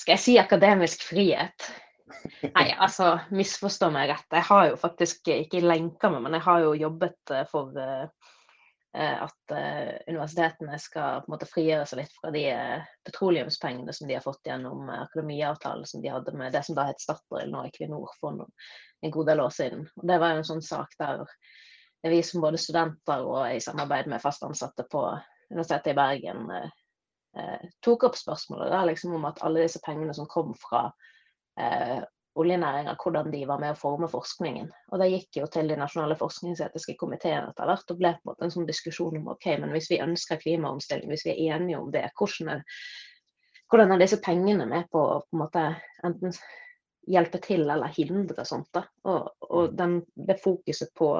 Skal 0.00 0.16
jeg 0.16 0.24
si 0.24 0.36
akademisk 0.40 1.04
frihet? 1.10 1.70
Nei, 2.42 2.70
altså, 2.80 3.12
misforstå 3.34 3.90
meg 3.94 4.10
rett. 4.10 4.26
Jeg 4.32 4.46
har 4.48 4.70
jo 4.70 4.78
faktisk 4.80 5.28
ikke 5.30 5.62
lenka 5.62 6.10
meg, 6.12 6.24
men 6.24 6.36
jeg 6.38 6.46
har 6.46 6.64
jo 6.64 6.76
jobbet 6.78 7.34
eh, 7.34 7.46
for 7.50 7.76
uh, 7.76 8.32
at 8.98 9.52
uh, 9.54 9.92
universitetene 10.10 10.78
skal 10.82 11.20
på 11.22 11.30
en 11.30 11.34
måte 11.36 11.46
frigjøre 11.46 11.84
seg 11.86 12.00
litt 12.00 12.14
fra 12.16 12.32
de 12.34 12.42
uh, 12.50 12.88
petroleumspengene 13.06 13.94
som 13.94 14.08
de 14.08 14.16
har 14.16 14.24
fått 14.24 14.50
gjennom 14.50 14.88
akademiavtalen 14.90 15.86
som 15.86 16.02
de 16.02 16.10
hadde 16.10 16.34
med 16.34 16.50
det 16.56 16.64
som 16.66 16.74
da 16.74 16.88
het 16.88 17.02
Statoil, 17.02 17.52
nå 17.52 17.62
Equinor, 17.68 18.10
for 18.18 18.42
en 18.42 19.14
god 19.14 19.30
del 19.30 19.44
år 19.44 19.54
siden. 19.54 19.86
Og 19.94 20.08
Det 20.10 20.18
var 20.18 20.34
jo 20.34 20.42
en 20.42 20.50
sånn 20.50 20.64
sak 20.66 20.98
der 20.98 21.22
vi 22.02 22.22
som 22.22 22.40
både 22.40 22.58
studenter 22.58 23.24
og 23.24 23.44
i 23.52 23.60
samarbeid 23.60 24.08
med 24.08 24.22
fast 24.22 24.44
ansatte 24.46 24.86
på 24.90 25.04
Universitetet 25.50 25.92
i 25.92 25.98
Bergen 25.98 26.50
eh, 26.54 27.66
tok 27.84 28.06
opp 28.08 28.16
spørsmålet 28.16 28.70
der, 28.72 28.86
liksom 28.88 29.14
om 29.18 29.26
at 29.28 29.42
alle 29.44 29.66
disse 29.66 29.82
pengene 29.84 30.14
som 30.16 30.28
kom 30.30 30.54
fra 30.58 30.86
eh, 31.60 32.00
oljenæringa, 32.40 32.94
hvordan 33.02 33.30
de 33.32 33.42
var 33.48 33.60
med 33.62 33.74
å 33.74 33.78
forme 33.78 34.08
forskningen. 34.10 34.70
Og 34.90 35.02
det 35.02 35.10
gikk 35.12 35.40
jo 35.40 35.48
til 35.52 35.70
de 35.70 35.76
nasjonale 35.80 36.16
forskningsetiske 36.18 36.96
komiteene 37.00 37.52
etter 37.52 37.70
hvert, 37.70 37.92
og 37.92 38.00
ble 38.00 38.14
på 38.16 38.22
en 38.24 38.30
måte 38.32 38.46
en 38.46 38.54
sånn 38.54 38.68
diskusjon 38.68 39.20
om 39.20 39.30
ok, 39.34 39.46
men 39.62 39.74
hvis 39.76 39.90
vi 39.92 40.00
ønsker 40.04 40.40
klimaomstilling, 40.42 41.10
hvis 41.12 41.26
vi 41.28 41.34
er 41.34 41.56
enige 41.56 41.80
om 41.80 41.90
det, 41.94 42.06
hvordan 42.18 42.54
er, 42.56 42.64
hvordan 43.70 43.94
er 43.94 44.02
disse 44.02 44.20
pengene 44.24 44.68
med 44.70 44.88
på 44.92 45.02
å 45.02 45.20
på 45.26 45.36
en 45.36 45.44
måte 45.44 45.66
enten 46.06 46.34
hjelpe 47.10 47.40
til 47.44 47.66
eller 47.66 47.92
hindre 47.96 48.46
sånt? 48.48 48.70
da, 48.76 48.86
Og, 49.08 49.30
og 49.50 49.76
den, 49.76 50.00
det 50.14 50.40
fokuset 50.42 50.92
på 50.98 51.12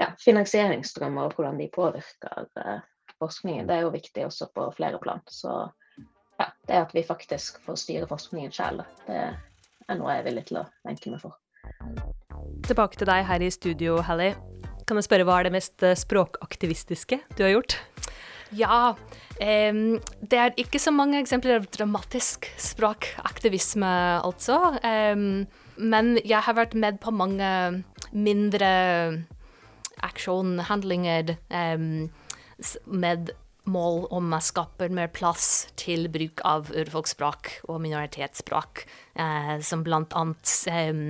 ja, 0.00 0.12
finansieringsstrømmer 0.24 1.28
og 1.28 1.38
hvordan 1.38 1.58
de 1.60 1.70
påvirker 1.72 2.46
eh, 2.62 2.84
forskningen, 3.18 3.66
det 3.68 3.78
er 3.78 3.86
jo 3.86 3.94
viktig 3.94 4.26
også 4.26 4.50
på 4.54 4.68
flere 4.76 5.00
plan. 5.02 5.22
Så 5.26 5.52
ja, 6.38 6.50
det 6.68 6.80
at 6.82 6.94
vi 6.94 7.04
faktisk 7.06 7.60
får 7.64 7.80
styre 7.80 8.08
forskningen 8.10 8.52
selv, 8.52 8.84
det 9.06 9.20
er 9.88 9.98
noe 9.98 10.14
jeg 10.14 10.22
er 10.22 10.28
villig 10.28 10.46
til 10.48 10.60
å 10.62 10.66
venke 10.86 11.12
meg 11.12 11.22
for. 11.22 11.36
Tilbake 12.66 12.98
til 12.98 13.08
deg 13.08 13.26
her 13.28 13.42
i 13.42 13.50
studio, 13.54 14.00
Hallie. 14.06 14.36
Kan 14.86 14.98
jeg 15.00 15.08
spørre 15.08 15.26
hva 15.26 15.40
er 15.40 15.48
det 15.48 15.56
mest 15.56 15.82
eh, 15.82 15.98
språkaktivistiske 15.98 17.18
du 17.34 17.42
har 17.42 17.56
gjort? 17.56 17.78
Ja, 18.54 18.94
um, 18.94 19.96
det 20.22 20.38
er 20.38 20.52
ikke 20.60 20.78
så 20.78 20.92
mange 20.94 21.18
eksempler 21.18 21.58
av 21.58 21.66
dramatisk 21.74 22.46
språkaktivisme, 22.62 23.90
altså. 24.22 24.76
Um, 24.86 25.48
men 25.76 26.14
jeg 26.22 26.44
har 26.46 26.54
vært 26.54 26.76
med 26.78 27.00
på 27.02 27.10
mange 27.10 27.48
mindre 28.14 28.70
aksjonhandlinger 30.06 31.34
um, 31.50 32.06
med 32.86 33.34
mål 33.66 34.06
om 34.14 34.34
å 34.34 34.42
skape 34.42 34.88
mer 34.94 35.10
plass 35.14 35.66
til 35.78 36.08
bruk 36.12 36.42
av 36.46 36.70
urfolksspråk 36.74 37.50
og 37.68 37.80
minoritetsspråk, 37.84 38.86
eh, 39.18 39.56
som 39.60 39.84
annet 39.86 40.54
eh, 40.70 41.02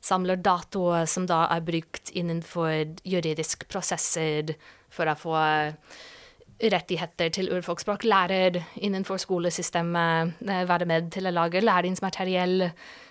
samler 0.00 0.40
datoer 0.40 1.06
som 1.10 1.26
da 1.28 1.46
er 1.50 1.66
brukt 1.66 2.10
innenfor 2.16 2.96
juridiske 3.04 3.68
prosesser 3.68 4.56
for 4.90 5.10
å 5.10 5.18
få 5.18 5.36
rettigheter 6.60 7.30
til 7.32 7.50
urfolksspråk, 7.54 8.04
lærer 8.04 8.60
innenfor 8.76 9.20
skolesystemet, 9.20 10.34
eh, 10.48 10.64
være 10.68 10.86
med 10.86 11.10
til 11.12 11.26
å 11.26 11.32
lage 11.32 11.60
læringsmateriell, 11.60 12.62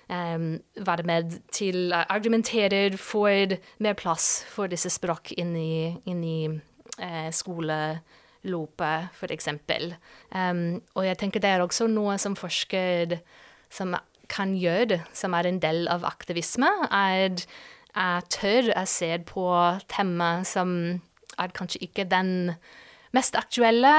eh, 0.09 0.37
være 0.85 1.03
med 1.03 1.41
til 1.51 1.91
å 1.91 2.05
argumentere 2.09 2.97
for 2.97 3.57
mer 3.79 3.93
plass 3.93 4.43
for 4.49 4.67
disse 4.67 4.89
språk 4.89 5.31
inn 5.37 5.55
i, 5.55 6.01
inn 6.05 6.23
i 6.23 6.61
eh, 6.99 7.31
skole 7.31 7.99
lope, 8.49 8.91
f.eks. 9.13 9.49
Um, 10.33 10.81
og 10.95 11.05
jeg 11.07 11.19
tenker 11.21 11.43
det 11.43 11.53
er 11.53 11.63
også 11.63 11.87
noe 11.91 12.17
som 12.21 12.37
forsker 12.39 13.19
som 13.73 13.95
kan 14.29 14.53
gjøre, 14.57 15.01
som 15.13 15.33
er 15.37 15.49
en 15.49 15.61
del 15.61 15.87
av 15.89 16.05
aktivisme, 16.07 16.69
er 16.93 17.39
jeg 17.89 18.27
tør 18.29 18.69
å 18.77 18.83
se 18.87 19.09
på 19.27 19.47
temaet 19.89 20.47
som 20.47 20.69
er 21.39 21.55
kanskje 21.55 21.81
ikke 21.87 22.05
den 22.09 22.53
mest 23.15 23.35
aktuelle 23.39 23.89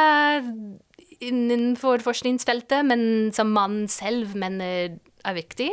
innenfor 1.20 2.00
forskningsfeltet, 2.04 2.86
men 2.86 3.32
som 3.34 3.50
man 3.52 3.82
selv 3.90 4.36
mener 4.38 4.96
er 5.26 5.36
viktig. 5.36 5.68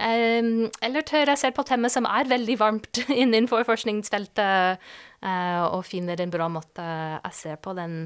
Um, 0.00 0.70
eller 0.84 1.04
tør 1.04 1.32
jeg 1.32 1.40
se 1.40 1.50
på 1.52 1.64
temaet 1.68 1.92
som 1.92 2.08
er 2.08 2.30
veldig 2.30 2.56
varmt 2.60 3.02
innenfor 3.22 3.66
forskningsfeltet, 3.68 4.86
og 5.26 5.80
finner 5.88 6.20
en 6.22 6.30
bra 6.30 6.46
måte 6.52 6.84
å 7.18 7.30
se 7.34 7.56
på 7.58 7.72
den 7.74 7.96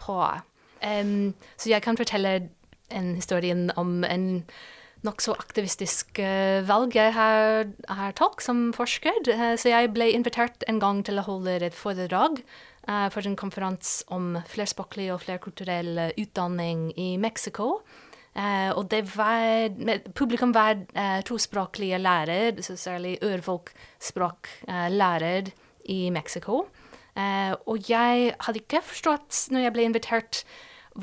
på. 0.00 0.16
Um, 0.82 1.30
så 1.56 1.70
jeg 1.70 1.82
kan 1.84 1.96
fortelle 1.98 2.48
en 2.92 3.14
historie 3.16 3.54
om 3.78 4.04
en 4.04 4.44
nokså 5.02 5.32
aktivistisk 5.38 6.18
uh, 6.22 6.66
valg 6.66 6.94
jeg 6.96 7.12
har, 7.16 7.66
har, 7.88 8.12
tatt 8.18 8.42
som 8.42 8.72
forsker. 8.76 9.12
Uh, 9.30 9.56
så 9.58 9.68
jeg 9.72 9.92
ble 9.94 10.06
invitert 10.14 10.64
en 10.70 10.78
gang 10.82 11.02
til 11.06 11.18
å 11.18 11.28
holde 11.28 11.50
et 11.62 11.76
foredrag 11.76 12.32
for 12.82 13.22
en 13.22 13.38
konferanse 13.38 14.02
om 14.10 14.42
flerspråklig 14.50 15.14
og 15.14 15.22
flerkulturell 15.22 16.10
utdanning 16.18 16.90
i 16.98 17.14
Mexico. 17.14 17.86
og 18.74 18.90
det 18.90 19.06
var, 19.14 19.70
publikum 20.18 20.50
var 20.50 20.82
tospråklige 21.22 21.94
lærere, 22.02 22.58
særlig 22.58 23.22
urfolkspråklærere 23.22 25.54
i 25.90 26.10
Mexico. 26.14 26.66
Eh, 27.16 27.54
og 27.68 27.88
jeg 27.90 28.34
hadde 28.40 28.62
ikke 28.62 28.82
forstått, 28.84 29.48
når 29.52 29.66
jeg 29.66 29.74
ble 29.74 29.88
invitert, 29.88 30.44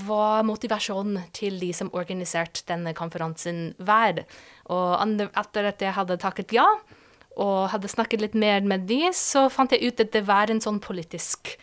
hva 0.05 0.43
motivasjonen 0.45 1.31
til 1.33 1.57
de 1.61 1.71
som 1.73 1.89
organiserte 1.97 2.65
denne 2.69 2.93
konferansen 2.97 3.73
var. 3.81 4.21
Og 4.69 5.21
etter 5.27 5.69
at 5.71 5.81
jeg 5.81 5.95
hadde 5.97 6.19
takket 6.21 6.53
ja, 6.53 6.67
og 7.39 7.69
hadde 7.73 7.89
snakket 7.89 8.21
litt 8.21 8.37
mer 8.37 8.61
med 8.61 8.85
de, 8.89 9.07
så 9.15 9.47
fant 9.49 9.73
jeg 9.73 9.89
ut 9.89 10.03
at 10.03 10.13
det 10.13 10.25
var 10.27 10.51
en 10.51 10.61
sånn 10.61 10.81
politisk 10.83 11.55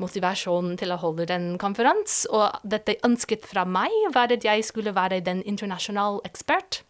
motivasjon 0.00 0.74
til 0.80 0.94
å 0.94 1.00
holde 1.00 1.28
den 1.28 1.54
konferansen. 1.60 2.32
Og 2.32 2.64
dette 2.64 2.96
ønsket 3.06 3.44
fra 3.46 3.66
meg 3.68 3.92
var 4.16 4.32
at 4.32 4.46
jeg 4.46 4.64
skulle 4.66 4.96
være 4.96 5.22
den 5.24 5.42
internasjonale 5.44 6.24
ekspert 6.28 6.82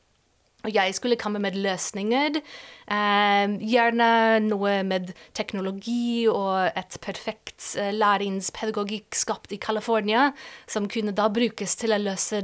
og 0.64 0.72
jeg 0.72 0.94
skulle 0.96 1.18
komme 1.20 1.40
med 1.44 1.56
løsninger. 1.60 2.40
Eh, 2.88 3.54
gjerne 3.68 4.08
noe 4.46 4.78
med 4.86 5.12
teknologi 5.36 6.24
og 6.30 6.70
et 6.72 6.96
perfekt 7.04 7.74
eh, 7.80 7.92
læringspedagogikk 7.92 9.16
skapt 9.16 9.52
i 9.52 9.60
California, 9.60 10.30
som 10.66 10.88
kunne 10.88 11.14
da 11.16 11.28
brukes 11.32 11.76
til 11.80 11.92
å 11.92 12.00
løse 12.00 12.42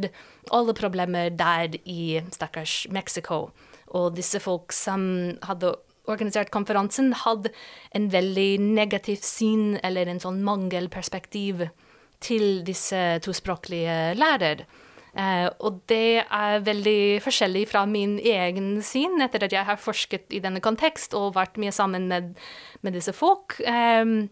alle 0.53 0.77
problemer 0.77 1.33
der 1.33 1.79
i 1.85 2.21
stakkars 2.35 2.85
Mexico. 2.93 3.49
Og 3.97 4.13
disse 4.19 4.41
folk 4.43 4.75
som 4.77 5.03
hadde 5.49 5.75
organisert 6.11 6.51
konferansen, 6.53 7.13
hadde 7.25 7.53
en 7.97 8.11
veldig 8.13 8.61
negativ 8.61 9.23
syn 9.25 9.79
eller 9.85 10.11
en 10.11 10.21
sånn 10.23 10.43
mangelperspektiv 10.45 11.69
til 12.21 12.63
disse 12.67 13.01
tospråklige 13.25 14.15
lærere. 14.19 14.67
Uh, 15.11 15.49
og 15.59 15.81
det 15.91 16.23
er 16.23 16.65
veldig 16.67 17.21
forskjellig 17.25 17.65
fra 17.71 17.85
min 17.89 18.19
egen 18.23 18.77
syn, 18.87 19.19
etter 19.25 19.47
at 19.47 19.55
jeg 19.57 19.67
har 19.67 19.81
forsket 19.81 20.31
i 20.35 20.43
denne 20.43 20.63
kontekst 20.63 21.17
og 21.19 21.35
vært 21.39 21.59
mye 21.61 21.75
sammen 21.75 22.07
med, 22.11 22.37
med 22.87 22.95
disse 22.99 23.15
folk. 23.17 23.59
Um, 23.67 24.29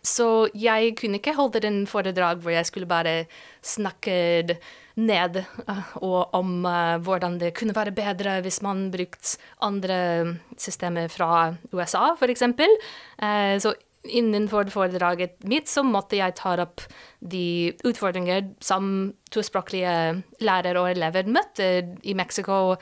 så 0.00 0.48
jeg 0.56 0.94
kunne 0.96 1.18
ikke 1.20 1.34
holde 1.36 1.60
en 1.68 1.82
foredrag 1.88 2.40
hvor 2.40 2.54
jeg 2.54 2.64
skulle 2.64 2.88
bare 2.88 3.26
snakke 3.60 4.56
ned 4.96 5.38
uh, 5.68 5.96
og 6.00 6.34
om 6.36 6.64
uh, 6.64 6.96
hvordan 7.04 7.38
det 7.40 7.54
kunne 7.56 7.76
være 7.76 7.92
bedre 7.96 8.40
hvis 8.44 8.62
man 8.64 8.90
brukte 8.92 9.36
andre 9.60 10.36
systemer 10.56 11.08
fra 11.12 11.54
USA, 11.72 12.12
f.eks. 12.16 12.42
Uh, 12.42 13.56
så 13.60 13.74
innenfor 14.02 14.70
foredraget 14.72 15.44
mitt 15.46 15.70
så 15.70 15.84
måtte 15.86 16.18
jeg 16.18 16.34
ta 16.38 16.56
opp 16.62 16.82
de 17.20 17.72
utfordringer 17.86 18.50
som 18.62 19.12
tospråklige 19.32 19.94
lærere 20.42 20.82
og 20.82 20.90
elever 20.90 21.28
møtte 21.30 21.68
i 22.02 22.14
Mexico. 22.18 22.76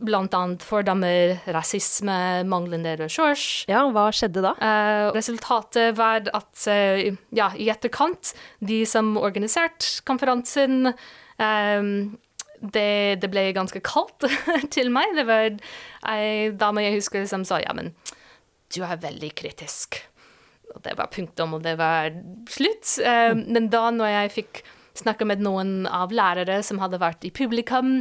Blant 0.00 0.34
annet 0.34 0.64
fordommer, 0.64 1.36
rasisme, 1.52 2.42
manglende 2.48 2.96
ressurs. 3.02 3.66
Ja, 3.68 3.84
hva 3.92 4.08
skjedde 4.16 4.42
da? 4.46 4.54
Uh, 4.56 5.10
resultatet 5.12 5.98
var 5.98 6.24
at 6.24 6.64
uh, 6.72 7.02
ja, 7.36 7.50
i 7.54 7.68
etterkant, 7.70 8.32
de 8.64 8.82
som 8.88 9.12
organiserte 9.20 10.00
konferansen 10.08 10.94
um, 10.94 11.92
det, 12.60 13.20
det, 13.20 13.28
ble 13.32 13.50
ganske 13.56 13.82
kaldt 13.84 14.24
til 14.74 14.90
meg. 14.92 15.12
Det 15.18 15.26
var 15.28 15.60
ei 16.14 16.50
dame 16.56 16.86
jeg 16.86 17.00
husker 17.00 17.28
som 17.28 17.44
sa 17.48 17.60
ja, 17.60 17.76
men 17.76 17.92
du 18.70 18.82
er 18.86 19.00
veldig 19.02 19.32
kritisk 19.36 20.00
og 20.74 20.82
det 20.84 20.96
var 20.98 21.10
punktum, 21.12 21.56
og 21.56 21.64
det 21.66 21.76
var 21.80 22.12
slutt. 22.50 22.86
Uh, 23.02 23.32
mm. 23.36 23.44
Men 23.56 23.70
da 23.72 23.86
når 23.94 24.14
jeg 24.14 24.36
fikk 24.38 24.62
snakke 25.00 25.26
med 25.28 25.42
noen 25.44 25.86
av 25.86 26.12
lærere 26.14 26.60
som 26.66 26.80
hadde 26.82 27.00
vært 27.00 27.24
i 27.26 27.32
publikum, 27.34 28.00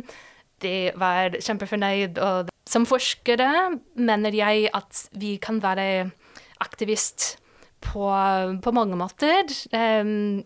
de 0.63 0.91
var 0.99 1.37
kjempefornøyd. 1.39 2.19
Og 2.19 2.53
som 2.69 2.87
forskere 2.89 3.49
mener 3.97 4.35
jeg 4.35 4.69
at 4.75 5.05
vi 5.17 5.37
kan 5.41 5.61
være 5.63 6.09
aktivist 6.59 7.37
på, 7.81 8.07
på 8.63 8.73
mange 8.75 8.97
måter. 8.99 9.47
Um, 9.73 10.43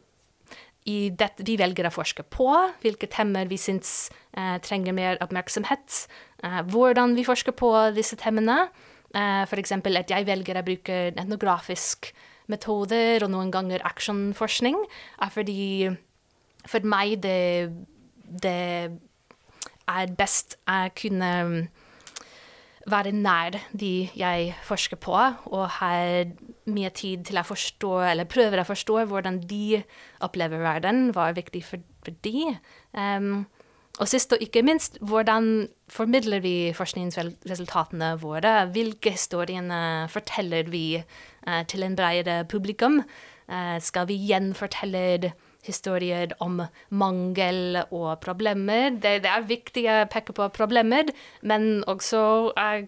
det, 0.83 1.29
vi 1.47 1.55
velger 1.59 1.87
å 1.87 1.93
forske 1.95 2.25
på 2.27 2.49
hvilke 2.83 3.07
temmer 3.11 3.47
vi 3.47 3.57
syns 3.61 4.11
uh, 4.37 4.59
trenger 4.63 4.95
mer 4.95 5.19
oppmerksomhet. 5.23 6.05
Uh, 6.43 6.61
hvordan 6.69 7.15
vi 7.17 7.25
forsker 7.27 7.55
på 7.55 7.71
disse 7.95 8.19
temaene. 8.19 8.67
Uh, 9.13 9.43
F.eks. 9.45 9.75
at 9.77 10.09
jeg 10.09 10.25
velger 10.25 10.57
å 10.57 10.65
bruke 10.65 10.99
etnografisk 11.13 12.11
metoder 12.51 13.23
og 13.23 13.31
noen 13.31 13.51
ganger 13.53 13.83
actionforskning, 13.87 14.79
er 15.21 15.31
fordi 15.31 15.91
for 16.67 16.85
meg 16.87 17.19
det, 17.23 17.71
det 18.43 18.91
er 19.87 20.15
best 20.17 20.57
å 20.69 20.85
kunne 20.97 21.31
være 22.89 23.13
nær 23.15 23.55
de 23.71 24.09
jeg 24.17 24.51
forsker 24.67 24.99
på, 24.99 25.15
og 25.15 25.63
har 25.79 26.33
mye 26.67 26.91
tid 26.95 27.23
til 27.29 27.39
å 27.39 27.45
forstå, 27.47 27.91
eller 28.11 28.29
prøver 28.29 28.59
å 28.59 28.67
forstå 28.67 29.05
hvordan 29.11 29.39
de 29.47 29.79
opplever 30.23 30.63
verden, 30.63 31.11
hva 31.15 31.29
er 31.29 31.37
viktig 31.39 31.63
for, 31.67 31.83
for 32.03 32.15
de. 32.25 32.49
Um, 32.91 33.45
og 34.01 34.09
sist 34.09 34.33
og 34.33 34.41
ikke 34.41 34.63
minst, 34.65 34.97
hvordan 35.05 35.67
formidler 35.91 36.41
vi 36.41 36.73
forskningsresultatene 36.73 38.15
våre? 38.21 38.65
Hvilke 38.73 39.13
historiene 39.13 40.09
forteller 40.09 40.69
vi 40.73 40.97
uh, 40.97 41.61
til 41.69 41.85
en 41.85 41.95
bredere 41.95 42.45
publikum? 42.49 43.03
Uh, 43.45 43.77
skal 43.83 44.07
vi 44.09 44.17
gjenfortelle 44.31 45.33
historier 45.63 46.33
om 46.43 46.61
mangel 46.89 47.83
og 47.91 48.19
problemer. 48.23 48.89
Det, 48.89 49.21
det, 49.23 49.31
er 49.31 49.47
viktig 49.47 49.85
å 49.87 49.97
peke 50.11 50.35
på 50.35 50.49
problemer, 50.55 51.11
men 51.41 51.83
også 51.87 52.23
eh, 52.59 52.85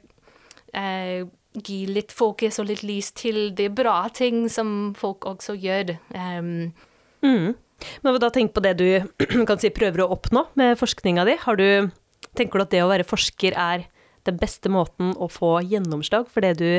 uh, 0.75 1.27
gi 1.55 1.85
litt 1.87 2.11
fokus 2.11 2.59
og 2.59 2.69
litt 2.71 2.83
lys 2.83 3.13
til 3.15 3.53
de 3.55 3.69
bra 3.71 4.09
ting 4.13 4.49
som 4.51 4.93
folk 4.97 5.27
også 5.29 5.55
gjør. 5.55 5.95
Um, 6.11 6.73
mm. 7.23 7.53
Men 8.03 8.17
da 8.21 8.31
tenk 8.33 8.53
på 8.55 8.63
det 8.63 8.75
du 8.79 8.87
si, 9.61 9.71
prøver 9.75 10.03
å 10.03 10.11
oppnå 10.15 10.47
med 10.59 10.79
forskninga 10.79 11.25
di. 11.27 11.37
Du, 11.59 11.67
tenker 12.37 12.59
du 12.59 12.65
at 12.65 12.73
det 12.73 12.83
å 12.83 12.91
være 12.91 13.07
forsker 13.07 13.57
er 13.57 13.87
den 14.25 14.39
beste 14.41 14.71
måten 14.73 15.13
å 15.21 15.29
få 15.29 15.59
gjennomslag 15.67 16.29
for 16.31 16.45
det 16.45 16.55
du 16.61 16.69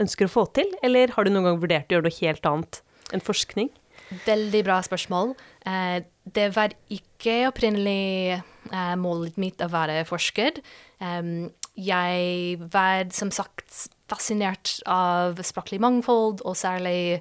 ønsker 0.00 0.26
å 0.26 0.32
få 0.32 0.46
til, 0.56 0.70
eller 0.82 1.12
har 1.14 1.26
du 1.26 1.30
noen 1.30 1.50
gang 1.50 1.62
vurdert 1.62 1.90
å 1.90 1.96
gjøre 1.96 2.08
noe 2.08 2.20
helt 2.22 2.48
annet 2.48 2.80
enn 3.14 3.22
forskning? 3.22 3.68
Veldig 4.24 4.62
bra 4.66 4.80
spørsmål. 4.84 5.34
Eh, 5.68 5.98
det 6.34 6.48
var 6.56 6.74
ikke 6.92 7.44
opprinnelig 7.48 8.34
eh, 8.36 8.96
målet 9.00 9.38
mitt 9.40 9.62
å 9.64 9.70
være 9.72 10.02
forsker. 10.08 10.60
Jeg 11.74 12.58
var 12.72 13.08
som 13.12 13.32
sagt 13.34 13.88
fascinert 14.08 14.76
av 14.88 15.40
språklig 15.44 15.80
mangfold, 15.82 16.44
og 16.46 16.56
særlig 16.56 17.20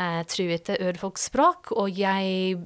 eh, 0.00 0.22
truete 0.30 0.78
urfolksspråk. 0.88 1.74
Og 1.76 2.00
jeg 2.00 2.64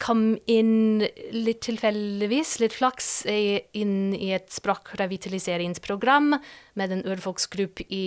kom 0.00 0.38
inn 0.48 1.02
litt 1.34 1.60
tilfeldigvis, 1.66 2.54
litt 2.62 2.76
flaks, 2.78 3.10
inn 3.28 4.14
i 4.16 4.30
et 4.32 4.48
språkrevitaliseringsprogram 4.54 6.32
med 6.80 6.94
en 6.94 7.04
urfolksgruppe 7.04 7.84
i 7.92 8.06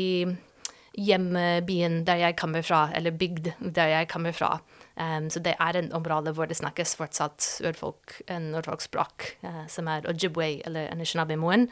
hjembyen 0.93 2.01
der 2.05 2.21
jeg 2.21 2.37
kommer 2.39 2.65
fra, 2.65 2.87
eller 2.97 3.13
bygd 3.13 3.51
der 3.61 3.93
jeg 3.93 4.09
kommer 4.09 4.33
fra. 4.35 4.55
Um, 4.93 5.29
så 5.33 5.41
det 5.41 5.55
er 5.57 5.77
en 5.77 5.89
område 5.97 6.35
hvor 6.37 6.45
det 6.45 6.59
snakkes 6.59 6.93
fortsatt 6.99 7.47
urfolk, 7.65 8.19
en 8.29 8.51
urfolksspråk, 8.59 9.25
uh, 9.41 9.63
som 9.71 9.89
er 9.89 10.05
ojibwe, 10.09 10.59
eller 10.67 10.91
anishinaabe-moen. 10.93 11.65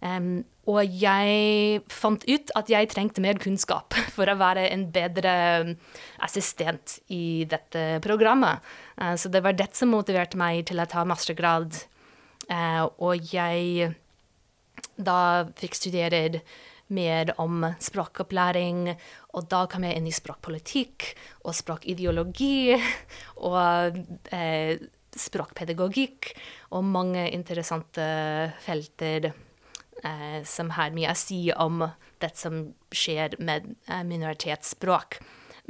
Um, 0.00 0.44
og 0.70 0.94
jeg 0.96 1.80
fant 1.92 2.22
ut 2.24 2.52
at 2.56 2.70
jeg 2.72 2.88
trengte 2.92 3.20
mer 3.20 3.40
kunnskap 3.42 3.96
for 4.16 4.30
å 4.30 4.38
være 4.38 4.68
en 4.70 4.86
bedre 4.94 5.34
assistent 6.22 7.00
i 7.10 7.44
dette 7.50 7.98
programmet. 8.06 8.62
Uh, 8.94 9.16
så 9.18 9.32
det 9.32 9.42
var 9.44 9.58
det 9.58 9.72
som 9.74 9.90
motiverte 9.90 10.38
meg 10.38 10.68
til 10.70 10.78
å 10.78 10.88
ta 10.88 11.02
mastergrad. 11.08 11.82
Uh, 12.46 12.86
og 13.02 13.34
jeg 13.34 13.90
da 15.00 15.48
fikk 15.58 15.76
studert 15.76 16.40
mer 16.94 17.34
om 17.42 17.64
språkopplæring. 17.82 18.88
Og 19.36 19.48
da 19.50 19.64
kom 19.70 19.86
jeg 19.86 19.98
inn 19.98 20.08
i 20.10 20.14
språkpolitikk 20.14 21.10
og 21.44 21.56
språkideologi 21.56 22.76
og 23.50 24.00
eh, 24.34 24.80
språkpedagogikk 25.16 26.32
og 26.76 26.86
mange 26.86 27.26
interessante 27.34 28.04
felter 28.62 29.30
eh, 29.32 30.40
som 30.46 30.70
har 30.76 30.94
mye 30.94 31.12
å 31.12 31.18
si 31.18 31.42
om 31.54 31.84
det 32.20 32.34
som 32.38 32.62
skjer 32.94 33.38
med 33.42 33.74
eh, 33.88 34.04
minoritetsspråk. 34.06 35.20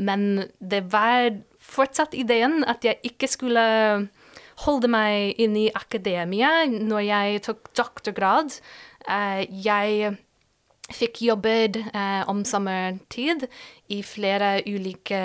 Men 0.01 0.47
det 0.59 0.87
var 0.93 1.31
fortsatt 1.61 2.15
ideen 2.17 2.63
at 2.69 2.85
jeg 2.87 3.01
ikke 3.05 3.29
skulle 3.29 3.65
holde 4.65 4.91
meg 4.93 5.41
inn 5.41 5.57
i 5.57 5.69
akademia 5.73 6.65
når 6.71 7.05
jeg 7.07 7.45
tok 7.49 7.71
doktorgrad. 7.77 8.57
Eh, 9.09 9.45
jeg 9.49 10.17
fikk 10.95 11.23
jobbet 11.25 11.79
eh, 11.93 12.23
om 12.31 12.45
sommertid 12.47 13.47
i 13.93 14.01
flere 14.07 14.61
ulike 14.67 15.21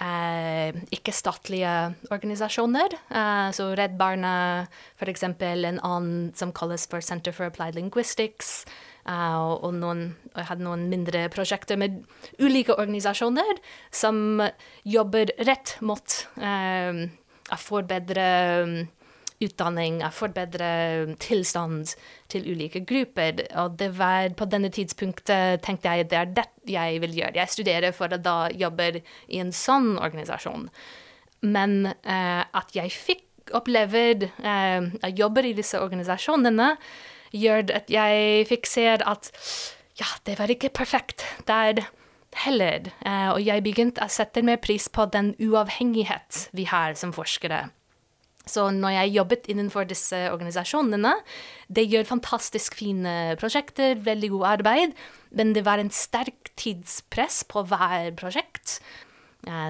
eh, 0.00 0.80
ikke-statlige 0.94 1.74
organisasjoner. 2.14 2.96
Eh, 3.10 3.50
så 3.56 3.70
Redd 3.78 3.98
Barna, 4.00 4.66
f.eks. 4.98 5.26
en 5.28 5.78
annen 5.78 6.32
som 6.36 6.52
kalles 6.52 6.86
for 6.90 7.04
Center 7.04 7.32
for 7.34 7.48
Applied 7.48 7.78
Linguistics. 7.78 8.64
Uh, 9.04 9.60
og, 9.60 9.74
noen, 9.76 10.14
og 10.32 10.38
jeg 10.40 10.48
hadde 10.48 10.64
noen 10.64 10.86
mindre 10.88 11.26
prosjekter 11.28 11.76
med 11.76 11.98
ulike 12.40 12.72
organisasjoner 12.72 13.58
som 13.92 14.40
jobber 14.88 15.28
rett 15.44 15.74
mot 15.84 16.14
uh, 16.40 17.04
å 17.52 17.58
forbedre 17.60 18.24
utdanning, 19.44 20.00
forbedre 20.14 21.14
tilstand 21.22 21.94
til 22.32 22.48
ulike 22.50 22.84
grupper. 22.88 23.44
Og 23.62 23.78
det 23.80 23.90
var 23.98 24.34
på 24.38 24.48
denne 24.50 24.70
tidspunktet 24.74 25.64
tenkte 25.66 25.92
jeg 25.92 26.10
det 26.10 26.20
er 26.20 26.32
det 26.34 26.46
jeg 26.70 27.00
vil 27.04 27.16
gjøre. 27.20 27.38
Jeg 27.38 27.54
studerer 27.54 27.96
for 27.96 28.12
å 28.12 28.20
da 28.20 28.38
jobbe 28.54 28.90
i 29.28 29.40
en 29.42 29.52
sånn 29.54 29.94
organisasjon. 29.98 30.68
Men 31.44 31.92
eh, 31.92 32.42
at 32.44 32.72
jeg 32.76 32.92
fikk 32.94 33.54
oppleve 33.56 34.04
eh, 34.24 34.80
jeg 35.02 35.18
jobber 35.18 35.44
i 35.44 35.56
disse 35.56 35.80
organisasjonene, 35.80 36.74
gjør 37.34 37.74
at 37.76 37.90
jeg 37.92 38.46
fikk 38.48 38.68
se 38.70 38.86
at 38.94 39.30
ja, 39.98 40.08
det 40.26 40.38
var 40.38 40.50
ikke 40.50 40.72
perfekt 40.74 41.26
der 41.48 41.84
heller. 42.44 42.90
Eh, 43.04 43.30
og 43.34 43.40
jeg 43.44 43.64
begynte 43.64 44.04
å 44.04 44.10
sette 44.10 44.42
mer 44.46 44.60
pris 44.62 44.88
på 44.88 45.06
den 45.12 45.34
uavhengighet 45.42 46.48
vi 46.56 46.66
har 46.70 46.96
som 46.98 47.14
forskere. 47.14 47.68
Så 48.44 48.66
når 48.76 48.92
jeg 48.98 49.14
jobbet 49.14 49.46
innenfor 49.48 49.86
disse 49.88 50.18
organisasjonene, 50.28 51.14
det 51.72 51.86
gjør 51.88 52.10
fantastisk 52.10 52.76
fine 52.76 53.34
prosjekter, 53.40 53.96
veldig 54.04 54.30
god 54.34 54.44
arbeid, 54.58 54.92
men 55.32 55.54
det 55.56 55.64
var 55.64 55.80
en 55.80 55.92
sterk 55.94 56.52
tidspress 56.60 57.42
på 57.48 57.64
hver 57.70 58.12
prosjekt. 58.20 58.78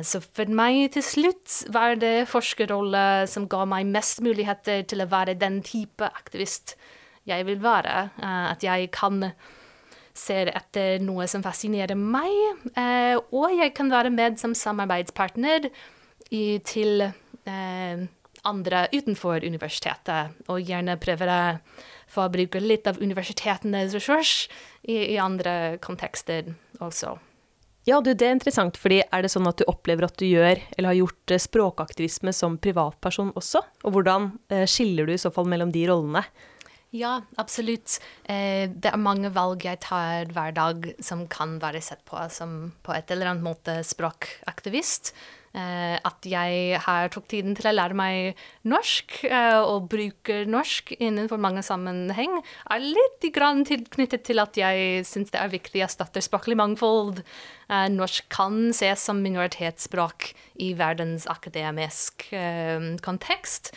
Så 0.07 0.21
for 0.23 0.51
meg 0.55 0.93
til 0.95 1.03
slutt 1.03 1.61
var 1.75 1.97
det 1.99 2.29
forskerrolle 2.31 3.27
som 3.31 3.49
ga 3.51 3.65
meg 3.67 3.89
mest 3.91 4.21
muligheter 4.23 4.85
til 4.87 5.03
å 5.03 5.11
være 5.11 5.35
den 5.39 5.63
type 5.67 6.07
aktivist 6.07 6.77
jeg 7.27 7.47
vil 7.49 7.63
være. 7.63 8.11
At 8.23 8.63
jeg 8.63 8.91
kan 8.95 9.33
se 10.15 10.45
etter 10.47 11.03
noe 11.03 11.27
som 11.31 11.43
fascinerer 11.43 11.99
meg, 11.99 12.31
og 13.35 13.55
jeg 13.55 13.75
kan 13.75 13.91
være 13.91 14.13
med 14.15 14.39
som 14.39 14.55
samarbeidspartner 14.55 15.71
til 16.31 17.03
andre 18.49 18.87
utenfor 18.93 19.45
universitetet, 19.45 20.35
og 20.49 20.63
gjerne 20.65 20.99
prøver 21.01 21.33
å 21.33 21.43
få 22.15 22.29
bruke 22.33 22.61
litt 22.63 22.89
av 22.91 23.01
universitetenes 23.03 23.95
ressurs 23.97 24.35
i, 24.83 25.15
i 25.15 25.21
andre 25.21 25.79
kontekster 25.85 26.53
også. 26.85 27.17
Ja, 27.85 27.99
du, 28.01 28.15
det 28.17 28.25
er 28.25 28.33
interessant, 28.33 28.79
fordi 28.81 29.03
er 29.05 29.25
det 29.25 29.29
sånn 29.33 29.49
at 29.49 29.61
du 29.61 29.67
opplever 29.69 30.07
at 30.07 30.17
du 30.17 30.25
gjør, 30.25 30.57
eller 30.73 30.89
har 30.89 31.01
gjort 31.03 31.35
eh, 31.35 31.43
språkaktivisme 31.43 32.33
som 32.33 32.57
privatperson 32.57 33.35
også? 33.37 33.61
Og 33.85 33.97
hvordan 33.97 34.31
eh, 34.49 34.65
skiller 34.71 35.05
du 35.05 35.13
i 35.13 35.21
så 35.21 35.33
fall 35.35 35.51
mellom 35.53 35.73
de 35.75 35.85
rollene? 35.91 36.25
Ja, 36.95 37.19
absolutt. 37.37 37.99
Eh, 38.25 38.71
det 38.71 38.89
er 38.89 39.03
mange 39.03 39.29
valg 39.35 39.67
jeg 39.67 39.83
tar 39.85 40.31
hver 40.33 40.57
dag 40.57 40.89
som 41.03 41.27
kan 41.29 41.59
være 41.61 41.83
sett 41.85 42.05
på 42.09 42.21
som 42.33 42.71
på 42.87 42.95
et 42.97 43.11
eller 43.13 43.35
annet 43.35 43.45
måte 43.45 43.77
språkaktivist. 43.85 45.13
Eh, 45.55 45.97
at 46.03 46.27
jeg 46.27 46.79
har 46.83 47.11
tok 47.15 47.29
tiden 47.31 47.53
til 47.55 47.69
å 47.71 47.73
lære 47.77 47.95
meg 47.95 48.41
norsk, 48.67 49.21
eh, 49.29 49.61
og 49.63 49.87
bruker 49.93 50.49
norsk 50.51 50.91
innenfor 50.99 51.39
mange 51.39 51.63
sammenheng, 51.63 52.41
er 52.75 52.83
litt 52.83 53.29
grann 53.37 53.63
tilknyttet 53.63 54.25
til 54.27 54.43
at 54.43 54.59
jeg 54.59 55.05
syns 55.07 55.31
det 55.31 55.39
er 55.39 55.53
viktig 55.53 55.85
å 55.87 55.91
støtte 55.93 56.25
språklig 56.27 56.59
mangfold. 56.59 57.23
Eh, 57.71 57.87
norsk 57.87 58.27
kan 58.35 58.73
ses 58.75 59.07
som 59.07 59.23
minoritetsspråk 59.23 60.33
i 60.59 60.73
verdens 60.75 61.29
akademisk 61.31 62.27
kontekst. 63.05 63.71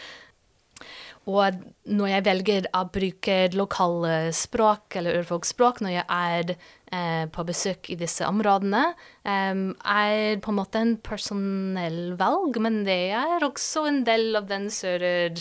Og 1.28 1.62
når 1.86 2.10
jeg 2.10 2.26
velger 2.26 2.68
å 2.74 2.86
bruke 2.90 3.38
lokale 3.54 4.32
språk 4.34 4.96
eller 4.96 5.20
urfolksspråk 5.22 5.82
når 5.84 5.98
jeg 5.98 6.06
er 6.08 6.54
på 6.88 7.44
besøk 7.48 7.90
i 7.92 7.98
disse 8.00 8.24
områdene, 8.24 8.94
eh, 9.28 9.64
er 9.92 10.38
på 10.40 10.54
en 10.54 10.60
måte 10.60 10.80
en 10.80 10.96
personell 11.04 12.16
valg, 12.20 12.62
men 12.64 12.84
det 12.88 13.12
er 13.18 13.44
også 13.44 13.88
en 13.90 14.04
del 14.08 14.40
av 14.40 14.48
den 14.48 14.70
større 14.72 15.34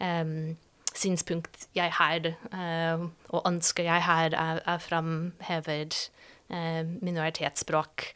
eh, 0.00 0.32
synspunkt 0.98 1.68
jeg 1.76 1.92
har, 1.94 2.26
eh, 2.26 3.04
og 3.30 3.48
ønsker 3.48 3.86
jeg 3.86 4.04
har, 4.04 4.34
er, 4.34 4.62
er 4.64 4.82
framhevet 4.82 5.98
eh, 6.50 6.82
minoritetsspråk 6.84 8.08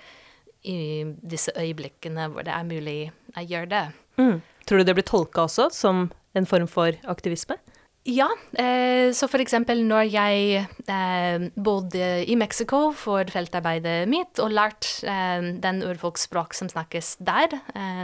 i 0.69 0.79
disse 1.27 1.53
øyeblikkene 1.59 2.29
hvor 2.33 2.47
det 2.47 2.55
er 2.55 2.69
mulig 2.69 2.99
å 3.37 3.45
gjøre 3.45 3.71
det. 3.73 3.85
Mm. 4.21 4.41
Tror 4.67 4.79
du 4.79 4.87
det 4.87 4.97
blir 4.99 5.09
tolka 5.09 5.47
også 5.47 5.69
som 5.75 6.09
en 6.39 6.49
form 6.49 6.69
for 6.71 6.95
aktivisme? 7.11 7.59
Ja, 8.03 8.27
eh, 8.59 9.13
så 9.15 9.29
for 9.31 9.39
eksempel 9.39 9.85
når 9.87 10.09
jeg 10.11 10.65
eh, 10.91 11.45
bodde 11.55 12.07
i 12.27 12.35
Mexico 12.35 12.89
for 12.99 13.29
feltarbeidet 13.31 14.09
mitt 14.11 14.41
og 14.43 14.51
lærte 14.57 15.07
eh, 15.07 15.45
den 15.63 15.79
urfolksspråk 15.87 16.57
som 16.59 16.71
snakkes 16.73 17.15
der, 17.23 17.55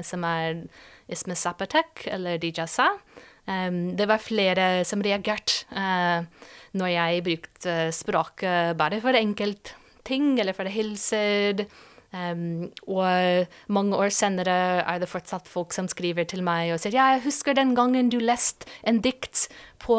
som 0.06 0.22
er 0.22 0.62
Isme 1.11 1.34
Zapatek 1.34 2.06
eller 2.12 2.38
Dijasa, 2.38 2.92
det 3.48 4.04
var 4.04 4.20
flere 4.20 4.84
som 4.84 5.00
reagerte 5.00 5.64
når 6.76 6.90
jeg 6.92 7.22
brukte 7.24 7.76
språket 7.96 8.76
bare 8.76 8.98
for 9.00 9.16
enkeltting 9.16 10.34
eller 10.37 10.52
for 10.52 10.68
hilser. 10.68 11.64
Um, 12.09 12.71
og 12.88 13.49
mange 13.68 13.97
år 14.01 14.09
senere 14.16 14.53
er 14.81 15.01
det 15.03 15.11
fortsatt 15.11 15.44
folk 15.44 15.75
som 15.77 15.90
skriver 15.92 16.25
til 16.25 16.40
meg 16.40 16.71
og 16.73 16.81
sier 16.81 16.94
ja, 16.97 17.11
jeg 17.12 17.27
husker 17.27 17.53
den 17.53 17.75
gangen 17.77 18.09
du 18.09 18.16
leste 18.16 18.64
en 18.81 19.03
dikt 19.05 19.42
på 19.85 19.99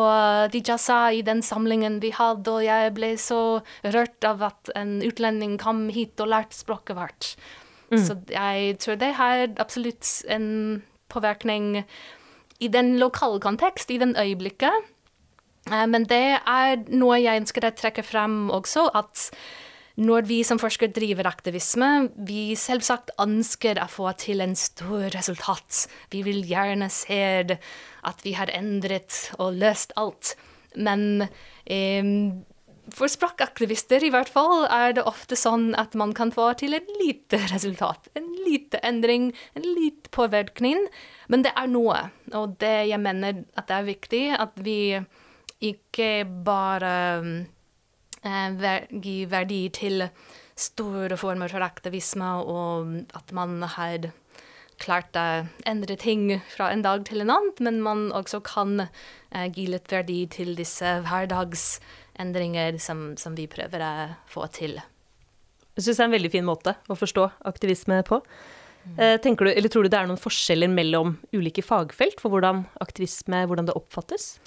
Dijasa 0.50 1.12
i 1.14 1.22
den 1.22 1.44
samlingen 1.46 2.00
vi 2.02 2.10
hadde, 2.18 2.50
og 2.50 2.66
jeg 2.66 2.96
ble 2.98 3.12
så 3.22 3.62
rørt 3.86 4.26
av 4.26 4.42
at 4.50 4.74
en 4.80 4.98
utlending 5.06 5.60
kom 5.62 5.86
hit 5.94 6.18
og 6.18 6.34
lærte 6.34 6.58
språket 6.58 6.98
vårt. 6.98 7.30
Mm. 7.94 8.02
Så 8.02 8.18
jeg 8.34 8.76
tror 8.82 8.98
det 8.98 9.14
har 9.22 9.46
absolutt 9.62 10.10
en 10.34 10.82
påvirkning 11.14 11.86
i 12.60 12.74
den 12.74 12.96
lokale 12.98 13.38
kontekst, 13.40 13.94
i 13.94 14.02
den 14.02 14.18
øyeblikket. 14.18 14.90
Uh, 15.70 15.86
men 15.86 16.10
det 16.10 16.40
er 16.42 16.78
noe 16.90 17.22
jeg 17.22 17.46
ønsker 17.46 17.70
å 17.70 17.76
trekke 17.78 18.02
frem 18.02 18.48
også, 18.50 18.90
at 18.98 19.30
når 20.00 20.28
vi 20.30 20.40
som 20.48 20.60
forskere 20.62 20.94
driver 20.96 21.28
aktivisme, 21.28 22.10
vi 22.28 22.54
selvsagt 22.56 23.12
ønsker 23.20 23.82
å 23.84 23.88
få 23.92 24.14
til 24.22 24.44
en 24.44 24.56
stor 24.56 25.10
resultat. 25.16 25.86
Vi 26.14 26.24
vil 26.24 26.46
gjerne 26.48 26.88
se 26.94 27.20
at 28.08 28.24
vi 28.24 28.36
har 28.38 28.52
endret 28.56 29.26
og 29.38 29.60
løst 29.60 29.92
alt. 30.00 30.38
Men 30.80 31.28
eh, 31.66 32.14
for 32.96 33.12
språkaktivister 33.12 34.04
i 34.06 34.12
hvert 34.14 34.32
fall 34.32 34.66
er 34.72 34.96
det 34.96 35.06
ofte 35.10 35.38
sånn 35.40 35.74
at 35.80 35.96
man 36.00 36.14
kan 36.18 36.32
få 36.34 36.52
til 36.62 36.78
et 36.78 36.88
lite 37.02 37.42
resultat. 37.52 38.08
En 38.16 38.32
lite 38.46 38.80
endring, 38.86 39.34
en 39.60 39.68
lite 39.68 40.12
påvirkning. 40.16 40.88
Men 41.28 41.44
det 41.46 41.54
er 41.60 41.70
noe. 41.72 42.06
Og 42.32 42.56
det 42.64 42.76
jeg 42.94 43.04
mener 43.04 43.44
at 43.60 43.68
det 43.70 43.78
er 43.78 43.90
viktig, 43.92 44.26
at 44.40 44.60
vi 44.64 44.80
ikke 45.60 46.24
bare 46.46 46.94
gi 48.24 49.18
verdi 49.32 49.62
til 49.76 50.08
store 50.60 51.18
former 51.20 51.52
for 51.52 51.64
aktivisme, 51.64 52.34
og 52.44 53.16
at 53.16 53.32
man 53.36 53.62
har 53.64 54.12
klart 54.80 55.16
å 55.20 55.26
endre 55.68 55.98
ting 56.00 56.40
fra 56.52 56.70
en 56.74 56.84
dag 56.86 57.04
til 57.08 57.24
en 57.24 57.34
annen, 57.34 57.56
men 57.64 57.82
man 57.84 58.06
også 58.16 58.42
kan 58.48 58.86
eh, 58.86 59.48
gi 59.56 59.68
litt 59.72 59.92
verdi 59.92 60.22
til 60.32 60.54
disse 60.60 61.00
hverdagsendringer 61.08 62.80
som, 62.80 63.12
som 63.20 63.36
vi 63.36 63.48
prøver 63.52 63.84
å 63.84 63.92
få 64.32 64.48
til. 64.56 64.80
Jeg 65.76 65.86
syns 65.86 66.00
det 66.00 66.04
er 66.04 66.10
en 66.10 66.16
veldig 66.18 66.32
fin 66.34 66.48
måte 66.48 66.76
å 66.92 66.98
forstå 67.00 67.28
aktivisme 67.48 68.02
på. 68.08 68.22
Eh, 68.98 69.18
tenker 69.22 69.48
du, 69.48 69.52
eller 69.52 69.72
Tror 69.72 69.86
du 69.86 69.92
det 69.92 70.00
er 70.00 70.08
noen 70.10 70.20
forskjeller 70.20 70.72
mellom 70.72 71.18
ulike 71.36 71.64
fagfelt 71.64 72.20
for 72.22 72.34
hvordan 72.34 72.64
aktivisme 72.84 73.44
hvordan 73.48 73.68
det 73.68 73.76
oppfattes? 73.78 74.38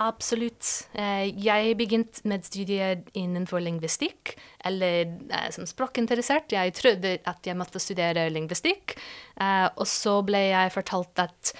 Absolutt. 0.00 0.88
Eh, 0.96 1.28
jeg 1.44 1.76
begynte 1.76 2.24
med 2.28 2.46
studier 2.46 3.02
innenfor 3.18 3.60
lingvistikk, 3.60 4.34
eller 4.64 5.04
eh, 5.28 5.48
som 5.52 5.68
språkinteressert. 5.68 6.54
Jeg 6.54 6.72
trodde 6.78 7.18
at 7.28 7.46
jeg 7.46 7.58
måtte 7.58 7.82
studere 7.82 8.28
lingvistikk, 8.32 8.96
eh, 9.36 9.68
og 9.76 9.86
så 9.88 10.18
ble 10.26 10.46
jeg 10.48 10.72
fortalt 10.74 11.22
at 11.26 11.52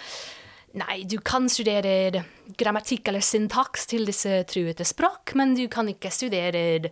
nei, 0.80 1.02
du 1.04 1.18
kan 1.20 1.50
studere 1.52 2.24
grammatikk 2.56 3.12
eller 3.12 3.24
syntaks 3.24 3.86
til 3.92 4.08
disse 4.08 4.42
truede 4.48 4.86
språk, 4.88 5.36
men 5.36 5.54
du 5.58 5.66
kan 5.72 5.90
ikke 5.92 6.12
studere 6.12 6.88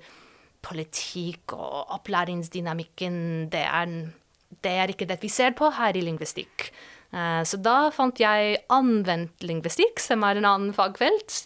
politikk 0.60 1.56
og 1.56 1.96
opplæringsdynamikken. 1.96 3.48
Det 3.52 3.64
er, 3.64 3.98
det 4.60 4.76
er 4.76 4.92
ikke 4.92 5.08
det 5.08 5.22
vi 5.24 5.32
ser 5.32 5.56
på 5.56 5.72
her 5.72 5.96
i 5.96 6.04
lingvistikk. 6.04 6.68
Eh, 7.10 7.42
så 7.42 7.58
da 7.58 7.90
fant 7.94 8.20
jeg 8.22 8.60
anvendt 8.70 9.42
lingvistikk, 9.46 10.02
som 10.02 10.24
er 10.26 10.38
en 10.38 10.48
annen 10.48 10.74
fagfelt. 10.76 11.42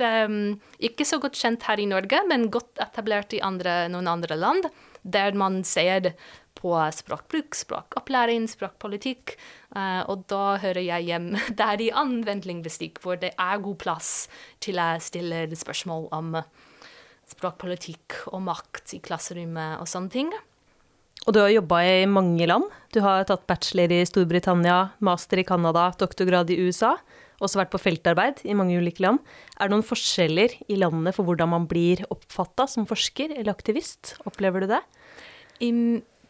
Ikke 0.85 1.09
så 1.09 1.21
godt 1.23 1.41
kjent 1.41 1.65
her 1.69 1.81
i 1.81 1.89
Norge, 1.91 2.21
men 2.29 2.51
godt 2.53 2.81
etablert 2.85 3.37
i 3.37 3.43
andre, 3.45 3.85
noen 3.93 4.11
andre 4.11 4.39
land, 4.39 4.69
der 5.05 5.37
man 5.37 5.63
ser 5.69 6.15
på 6.65 6.73
språkbruk, 6.97 7.57
språkopplæring, 7.59 8.47
språkpolitikk. 8.49 9.35
Eh, 9.77 10.03
og 10.09 10.25
da 10.31 10.57
hører 10.63 10.85
jeg 10.85 11.11
hjem 11.11 11.33
der 11.61 11.83
i 11.83 11.91
anvendt 11.93 12.49
lingvistikk, 12.49 13.03
hvor 13.05 13.21
det 13.21 13.35
er 13.35 13.65
god 13.65 13.81
plass 13.83 14.15
til 14.65 14.81
jeg 14.81 15.05
stiller 15.05 15.53
spørsmål 15.59 16.09
om 16.15 16.39
språkpolitikk 17.29 18.27
og 18.33 18.45
makt 18.47 18.97
i 18.97 19.01
klasserommet 19.05 19.81
og 19.81 19.89
sånne 19.89 20.13
ting. 20.13 20.33
Og 21.25 21.33
du 21.33 21.41
har 21.41 21.53
jobba 21.55 21.81
i 21.89 22.05
mange 22.09 22.47
land. 22.49 22.69
Du 22.93 23.01
har 23.05 23.25
tatt 23.29 23.47
bachelor 23.49 23.93
i 23.93 24.03
Storbritannia, 24.07 24.91
master 25.05 25.41
i 25.41 25.47
Canada, 25.49 25.89
doktorgrad 25.99 26.53
i 26.53 26.59
USA. 26.67 26.95
Også 27.43 27.59
vært 27.59 27.73
på 27.73 27.81
feltarbeid 27.81 28.43
i 28.45 28.55
mange 28.57 28.77
ulike 28.79 29.03
land. 29.03 29.23
Er 29.57 29.67
det 29.67 29.75
noen 29.75 29.87
forskjeller 29.87 30.53
i 30.69 30.77
landene 30.79 31.15
for 31.17 31.27
hvordan 31.27 31.51
man 31.55 31.69
blir 31.71 32.05
oppfatta 32.13 32.69
som 32.71 32.87
forsker 32.89 33.33
eller 33.35 33.55
aktivist? 33.55 34.19
Opplever 34.29 34.65
du 34.65 34.75
det? 34.75 34.83
I 35.65 35.71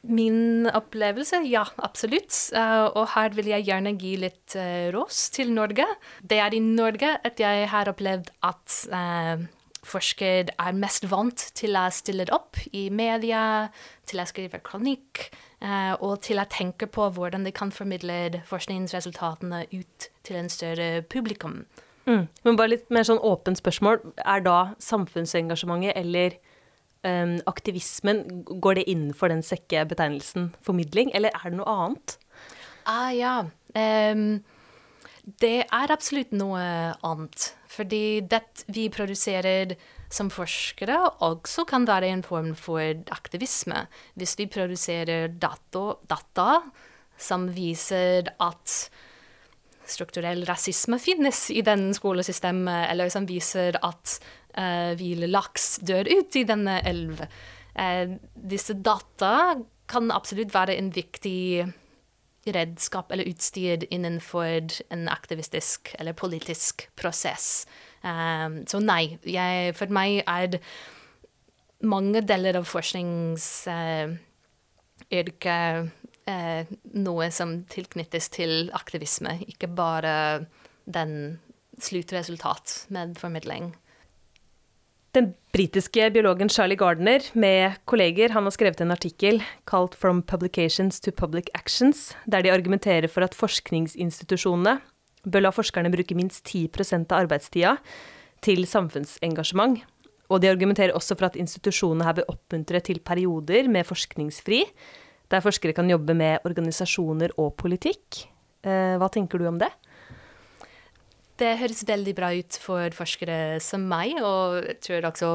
min 0.04 0.68
opplevelse, 0.68 1.42
ja, 1.48 1.64
absolutt. 1.82 2.36
Uh, 2.54 2.86
og 2.94 3.10
her 3.16 3.34
vil 3.34 3.50
jeg 3.50 3.66
gjerne 3.66 3.96
gi 3.98 4.14
litt 4.20 4.56
uh, 4.58 4.92
ros 4.94 5.26
til 5.34 5.52
Norge. 5.56 5.86
Det 6.22 6.38
er 6.44 6.54
i 6.54 6.62
Norge 6.62 7.16
at 7.24 7.40
jeg 7.40 7.68
har 7.72 7.90
opplevd 7.90 8.30
at 8.46 8.80
uh, 8.92 9.44
forsker 9.84 10.50
er 10.52 10.76
mest 10.76 11.06
vant 11.10 11.46
til 11.56 11.76
å 11.78 11.86
stille 11.92 12.26
opp 12.34 12.58
i 12.72 12.88
media, 12.90 13.68
til 14.08 14.22
å 14.22 14.26
skrive 14.28 14.60
kronikk, 14.64 15.28
eh, 15.60 15.94
og 16.00 16.22
til 16.26 16.40
å 16.40 16.48
tenke 16.50 16.88
på 16.90 17.10
hvordan 17.16 17.44
de 17.44 17.52
kan 17.54 17.72
formidle 17.74 18.42
forskningsresultatene 18.48 19.64
ut 19.72 20.08
til 20.24 20.40
en 20.40 20.50
større 20.52 21.02
publikum. 21.02 21.64
Mm. 22.06 22.26
Men 22.44 22.56
bare 22.56 22.74
litt 22.74 22.90
mer 22.92 23.06
sånn 23.08 23.22
åpent 23.24 23.60
spørsmål. 23.60 24.02
Er 24.24 24.42
da 24.44 24.58
samfunnsengasjementet 24.82 25.96
eller 25.96 26.36
um, 27.04 27.38
aktivismen, 27.48 28.24
går 28.44 28.80
det 28.80 28.88
innenfor 28.92 29.32
den 29.32 29.44
sekke 29.44 29.86
betegnelsen 29.88 30.52
formidling, 30.64 31.12
eller 31.16 31.32
er 31.32 31.48
det 31.48 31.60
noe 31.60 31.76
annet? 31.84 32.18
Ah, 32.84 33.08
ja. 33.14 33.36
Um, 33.72 34.42
det 35.40 35.64
er 35.64 35.92
absolutt 35.94 36.34
noe 36.36 36.64
annet. 37.00 37.54
Fordi 37.74 38.22
det 38.30 38.64
vi 38.70 38.88
produserer 38.92 39.74
som 40.14 40.30
forskere, 40.30 40.96
også 41.26 41.64
kan 41.66 41.86
være 41.88 42.12
en 42.12 42.22
form 42.22 42.52
for 42.58 43.02
aktivisme. 43.14 43.86
Hvis 44.14 44.36
vi 44.38 44.46
produserer 44.46 45.28
data, 45.28 45.96
data 46.06 46.60
som 47.18 47.48
viser 47.54 48.30
at 48.42 48.76
strukturell 49.84 50.44
rasisme 50.48 50.98
finnes 51.02 51.48
i 51.52 51.62
denne 51.66 51.94
skolesystemet, 51.96 52.88
eller 52.92 53.10
som 53.12 53.26
viser 53.28 53.76
at 53.84 54.16
uh, 54.56 54.94
hvile 54.98 55.28
laks 55.28 55.78
dør 55.84 56.08
ut 56.08 56.38
i 56.40 56.46
denne 56.48 56.78
elv. 56.86 57.20
Uh, 57.74 58.16
disse 58.34 58.78
data 58.80 59.54
kan 59.90 60.12
absolutt 60.14 60.54
være 60.54 60.78
en 60.78 60.92
viktig 60.94 61.66
redskap 62.52 63.12
eller 63.12 63.28
utstyr 63.30 63.86
innenfor 63.90 64.60
en 64.92 65.08
aktivistisk 65.08 65.94
eller 65.98 66.12
politisk 66.12 66.88
prosess. 66.96 67.66
Um, 68.02 68.66
så 68.68 68.80
nei, 68.84 69.18
jeg, 69.24 69.74
for 69.78 69.86
meg 69.94 70.22
er 70.28 70.58
mange 71.84 72.20
deler 72.24 72.56
av 72.60 72.64
forskningsyrket 72.68 74.18
uh, 75.48 75.88
uh, 76.28 76.62
noe 76.92 77.30
som 77.32 77.64
tilknyttes 77.72 78.28
til 78.34 78.70
aktivisme, 78.76 79.38
ikke 79.48 79.68
bare 79.72 80.44
den 80.84 81.38
sluttresultat 81.80 82.86
med 82.94 83.18
formidling. 83.18 83.74
Den 85.14 85.28
britiske 85.54 86.08
biologen 86.10 86.48
Charlie 86.50 86.74
Gardner 86.74 87.22
med 87.38 87.76
kolleger 87.86 88.32
han 88.34 88.48
har 88.48 88.54
skrevet 88.54 88.80
en 88.82 88.90
artikkel 88.90 89.36
kalt 89.70 89.94
'From 89.94 90.22
Publications 90.26 90.98
to 91.00 91.12
Public 91.12 91.46
Actions', 91.54 92.16
der 92.26 92.42
de 92.42 92.50
argumenterer 92.50 93.06
for 93.06 93.22
at 93.22 93.34
forskningsinstitusjonene 93.34 94.80
bør 95.22 95.40
la 95.40 95.50
forskerne 95.50 95.92
bruke 95.94 96.16
minst 96.18 96.44
10% 96.44 97.12
av 97.12 97.22
arbeidstida 97.22 97.76
til 98.42 98.66
samfunnsengasjement. 98.66 99.78
Og 100.30 100.40
de 100.40 100.50
argumenterer 100.50 100.92
også 100.92 101.14
for 101.16 101.26
at 101.26 101.36
institusjonene 101.36 102.04
her 102.04 102.18
bør 102.18 102.34
oppmuntre 102.34 102.80
til 102.80 102.98
perioder 102.98 103.68
med 103.68 103.86
forskningsfri, 103.86 104.64
der 105.30 105.40
forskere 105.40 105.72
kan 105.72 105.90
jobbe 105.90 106.14
med 106.14 106.38
organisasjoner 106.44 107.30
og 107.38 107.54
politikk. 107.56 108.26
Eh, 108.64 108.98
hva 108.98 109.08
tenker 109.08 109.38
du 109.38 109.46
om 109.46 109.58
det? 109.58 109.70
Det 111.40 111.50
høres 111.58 111.82
veldig 111.88 112.12
bra 112.14 112.28
ut 112.36 112.56
for 112.62 112.94
forskere 112.94 113.58
som 113.62 113.88
meg, 113.90 114.12
og 114.22 114.60
jeg 114.60 114.76
tror 114.86 115.08
også 115.08 115.30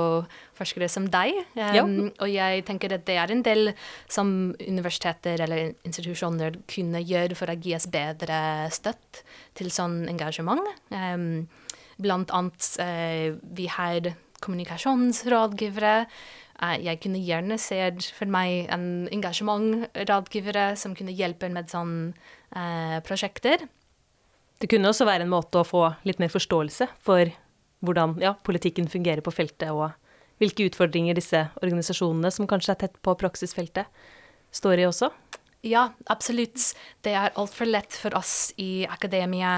forskere 0.55 0.87
som 0.91 1.09
deg. 1.11 1.41
Um. 1.59 2.11
Og 2.21 2.29
jeg 2.31 2.63
tenker 2.69 2.95
at 2.95 3.03
det 3.09 3.17
er 3.19 3.33
en 3.33 3.43
del 3.43 3.73
som 4.07 4.53
universiteter 4.63 5.43
eller 5.43 5.73
institusjoner 5.87 6.61
kunne 6.71 7.03
gjøre 7.03 7.35
for 7.35 7.51
å 7.51 7.57
gi 7.59 7.75
oss 7.75 7.89
bedre 7.91 8.69
støtt 8.71 9.23
til 9.59 9.73
sånn 9.75 10.05
engasjement. 10.11 10.63
Um, 10.93 11.49
Blant 11.99 12.31
annet 12.31 12.63
uh, 12.79 13.35
vi 13.59 13.65
har 13.67 14.13
kommunikasjonsrådgivere. 14.39 15.95
Eh, 16.59 16.77
jeg 16.85 16.99
kunne 17.03 17.21
gjerne 17.23 17.57
sett 17.61 18.09
for 18.15 18.31
meg 18.31 18.69
en 18.73 19.07
engasjementrådgivere 19.13 20.73
som 20.79 20.95
kunne 20.97 21.15
hjelpe 21.15 21.49
med 21.51 21.71
sånne 21.71 22.13
eh, 22.55 22.97
prosjekter. 23.07 23.67
Det 24.59 24.67
kunne 24.67 24.91
også 24.91 25.07
være 25.07 25.23
en 25.23 25.31
måte 25.31 25.61
å 25.61 25.67
få 25.67 25.85
litt 26.07 26.19
mer 26.19 26.31
forståelse 26.33 26.89
for 27.05 27.31
hvordan 27.85 28.17
ja, 28.19 28.33
politikken 28.43 28.89
fungerer 28.91 29.23
på 29.23 29.31
feltet, 29.31 29.71
og 29.71 29.93
hvilke 30.39 30.67
utfordringer 30.67 31.15
disse 31.15 31.45
organisasjonene, 31.63 32.31
som 32.31 32.47
kanskje 32.47 32.75
er 32.75 32.81
tett 32.83 32.97
på 33.03 33.15
praksisfeltet, 33.19 33.87
står 34.51 34.83
i 34.83 34.87
også. 34.89 35.11
Ja, 35.67 35.89
absolutt. 36.11 36.71
Det 37.03 37.13
er 37.15 37.35
altfor 37.39 37.67
lett 37.67 37.95
for 37.95 38.15
oss 38.19 38.51
i 38.59 38.85
akademia. 38.87 39.51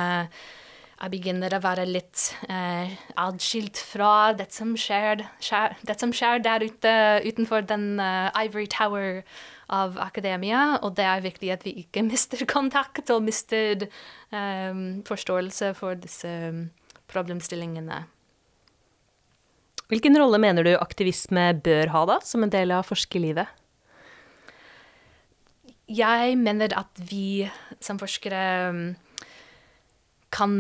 Jeg 1.02 1.14
begynner 1.14 1.54
å 1.58 1.62
være 1.64 1.88
litt 1.90 2.28
eh, 2.50 2.94
adskilt 3.22 3.80
fra 3.82 4.34
det 4.38 4.52
som 4.54 4.76
skjer, 4.78 5.24
skjer, 5.42 5.78
det 5.86 5.98
som 6.02 6.14
skjer 6.14 6.44
der 6.46 6.66
ute 6.66 6.94
utenfor 7.26 7.66
den 7.66 7.96
uh, 7.98 8.30
Ivory 8.38 8.68
Tower 8.70 9.24
av 9.72 9.98
akademia, 10.02 10.80
og 10.84 10.96
det 11.00 11.08
er 11.08 11.24
viktig 11.24 11.52
at 11.54 11.66
vi 11.68 11.76
ikke 11.84 12.04
mister 12.12 12.46
kontakt 12.50 13.10
og 13.14 13.24
mister 13.26 13.88
um, 14.32 15.02
forståelse 15.08 15.74
for 15.80 16.00
disse 16.00 16.34
problemstillingene. 17.12 18.04
Hvilken 19.92 20.16
rolle 20.16 20.40
mener 20.40 20.64
du 20.64 20.72
aktivisme 20.78 21.50
bør 21.64 21.92
ha 21.92 22.06
da, 22.08 22.22
som 22.24 22.46
en 22.46 22.54
del 22.54 22.72
av 22.72 22.86
forskerlivet? 22.88 23.50
Jeg 25.92 26.38
mener 26.40 26.72
at 26.80 27.02
vi 27.10 27.44
som 27.84 28.00
forskere 28.00 28.44
kan 30.32 30.54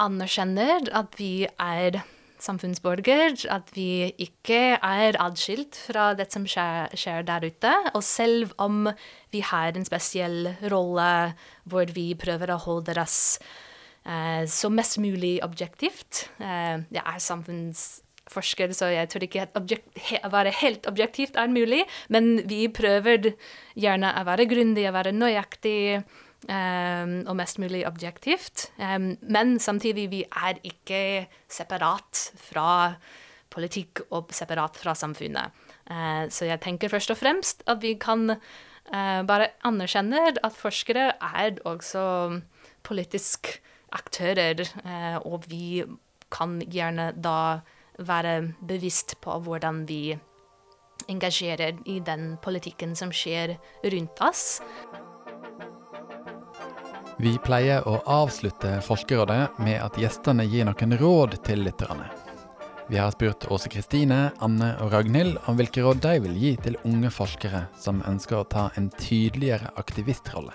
anerkjenne 0.00 0.78
at 0.96 1.18
vi 1.20 1.44
er 1.44 2.00
samfunnsborger, 2.46 3.36
at 3.52 3.70
vi 3.74 4.08
ikke 4.22 4.78
er 4.78 5.18
adskilt 5.22 5.78
fra 5.88 6.10
det 6.18 6.28
som 6.32 6.46
skjer, 6.48 6.94
skjer, 6.96 7.26
der 7.26 7.46
ute. 7.46 7.74
Og 7.94 8.02
selv 8.06 8.54
om 8.62 8.86
vi 9.34 9.42
har 9.44 9.74
en 9.76 9.86
spesiell 9.86 10.52
rolle 10.72 11.36
hvor 11.68 11.90
vi 11.94 12.12
prøver 12.18 12.54
å 12.54 12.60
holde 12.62 12.96
oss 13.02 13.38
eh, 14.06 14.44
så 14.48 14.70
mest 14.72 15.00
mulig 15.02 15.38
objektivt 15.44 16.26
eh, 16.38 16.82
Jeg 16.94 17.02
er 17.02 17.22
samfunnsforsker, 17.22 18.74
så 18.76 18.92
jeg 18.94 19.10
tror 19.12 19.26
ikke 19.26 19.48
å 19.56 20.32
være 20.32 20.54
helt 20.62 20.86
objektivt 20.90 21.36
er 21.40 21.52
mulig, 21.52 21.82
men 22.08 22.46
vi 22.48 22.66
prøver 22.72 23.32
gjerne 23.74 24.14
å 24.14 24.26
være 24.28 24.48
grundig, 24.50 24.86
å 24.88 24.96
være 24.96 25.16
nøyaktig. 25.16 26.04
Um, 26.46 27.24
og 27.26 27.34
mest 27.40 27.58
mulig 27.58 27.80
objektivt. 27.88 28.68
Um, 28.78 29.16
men 29.22 29.56
samtidig, 29.58 30.10
vi 30.12 30.20
er 30.22 30.60
ikke 30.62 31.26
separat 31.50 32.20
fra 32.38 32.94
politikk 33.50 34.04
og 34.14 34.30
separat 34.36 34.78
fra 34.78 34.94
samfunnet. 34.94 35.50
Uh, 35.90 36.30
så 36.30 36.46
jeg 36.46 36.62
tenker 36.62 36.92
først 36.92 37.10
og 37.10 37.18
fremst 37.18 37.64
at 37.66 37.82
vi 37.82 37.96
kan 37.98 38.36
uh, 38.36 39.22
bare 39.26 39.50
anerkjenne 39.66 40.36
at 40.36 40.54
forskere 40.54 41.08
er 41.18 41.58
også 41.66 42.04
politiske 42.86 43.58
aktører, 43.90 44.62
uh, 44.84 45.18
og 45.26 45.48
vi 45.50 45.82
kan 46.30 46.60
gjerne 46.62 47.10
da 47.18 47.60
være 47.98 48.52
bevisst 48.68 49.16
på 49.24 49.38
hvordan 49.42 49.82
vi 49.88 50.18
engasjerer 51.08 51.78
i 51.86 52.00
den 52.06 52.36
politikken 52.42 52.94
som 52.98 53.12
skjer 53.14 53.56
rundt 53.84 54.22
oss. 54.24 54.60
Vi 57.16 57.38
pleier 57.40 57.86
å 57.88 57.94
avslutte 58.12 58.74
Forskerrådet 58.84 59.56
med 59.64 59.78
at 59.80 59.94
gjestene 59.96 60.44
gir 60.44 60.66
noen 60.68 60.90
råd 61.00 61.38
til 61.46 61.62
lytterne. 61.64 62.10
Vi 62.92 62.98
har 63.00 63.14
spurt 63.14 63.46
Åse 63.48 63.70
Kristine, 63.72 64.34
Anne 64.44 64.74
og 64.84 64.92
Ragnhild 64.92 65.38
om 65.48 65.56
hvilke 65.56 65.80
råd 65.80 66.02
de 66.04 66.12
vil 66.26 66.34
gi 66.36 66.50
til 66.60 66.76
unge 66.84 67.08
forskere 67.10 67.62
som 67.80 68.02
ønsker 68.04 68.36
å 68.36 68.48
ta 68.52 68.66
en 68.76 68.90
tydeligere 69.00 69.72
aktivistrolle. 69.80 70.52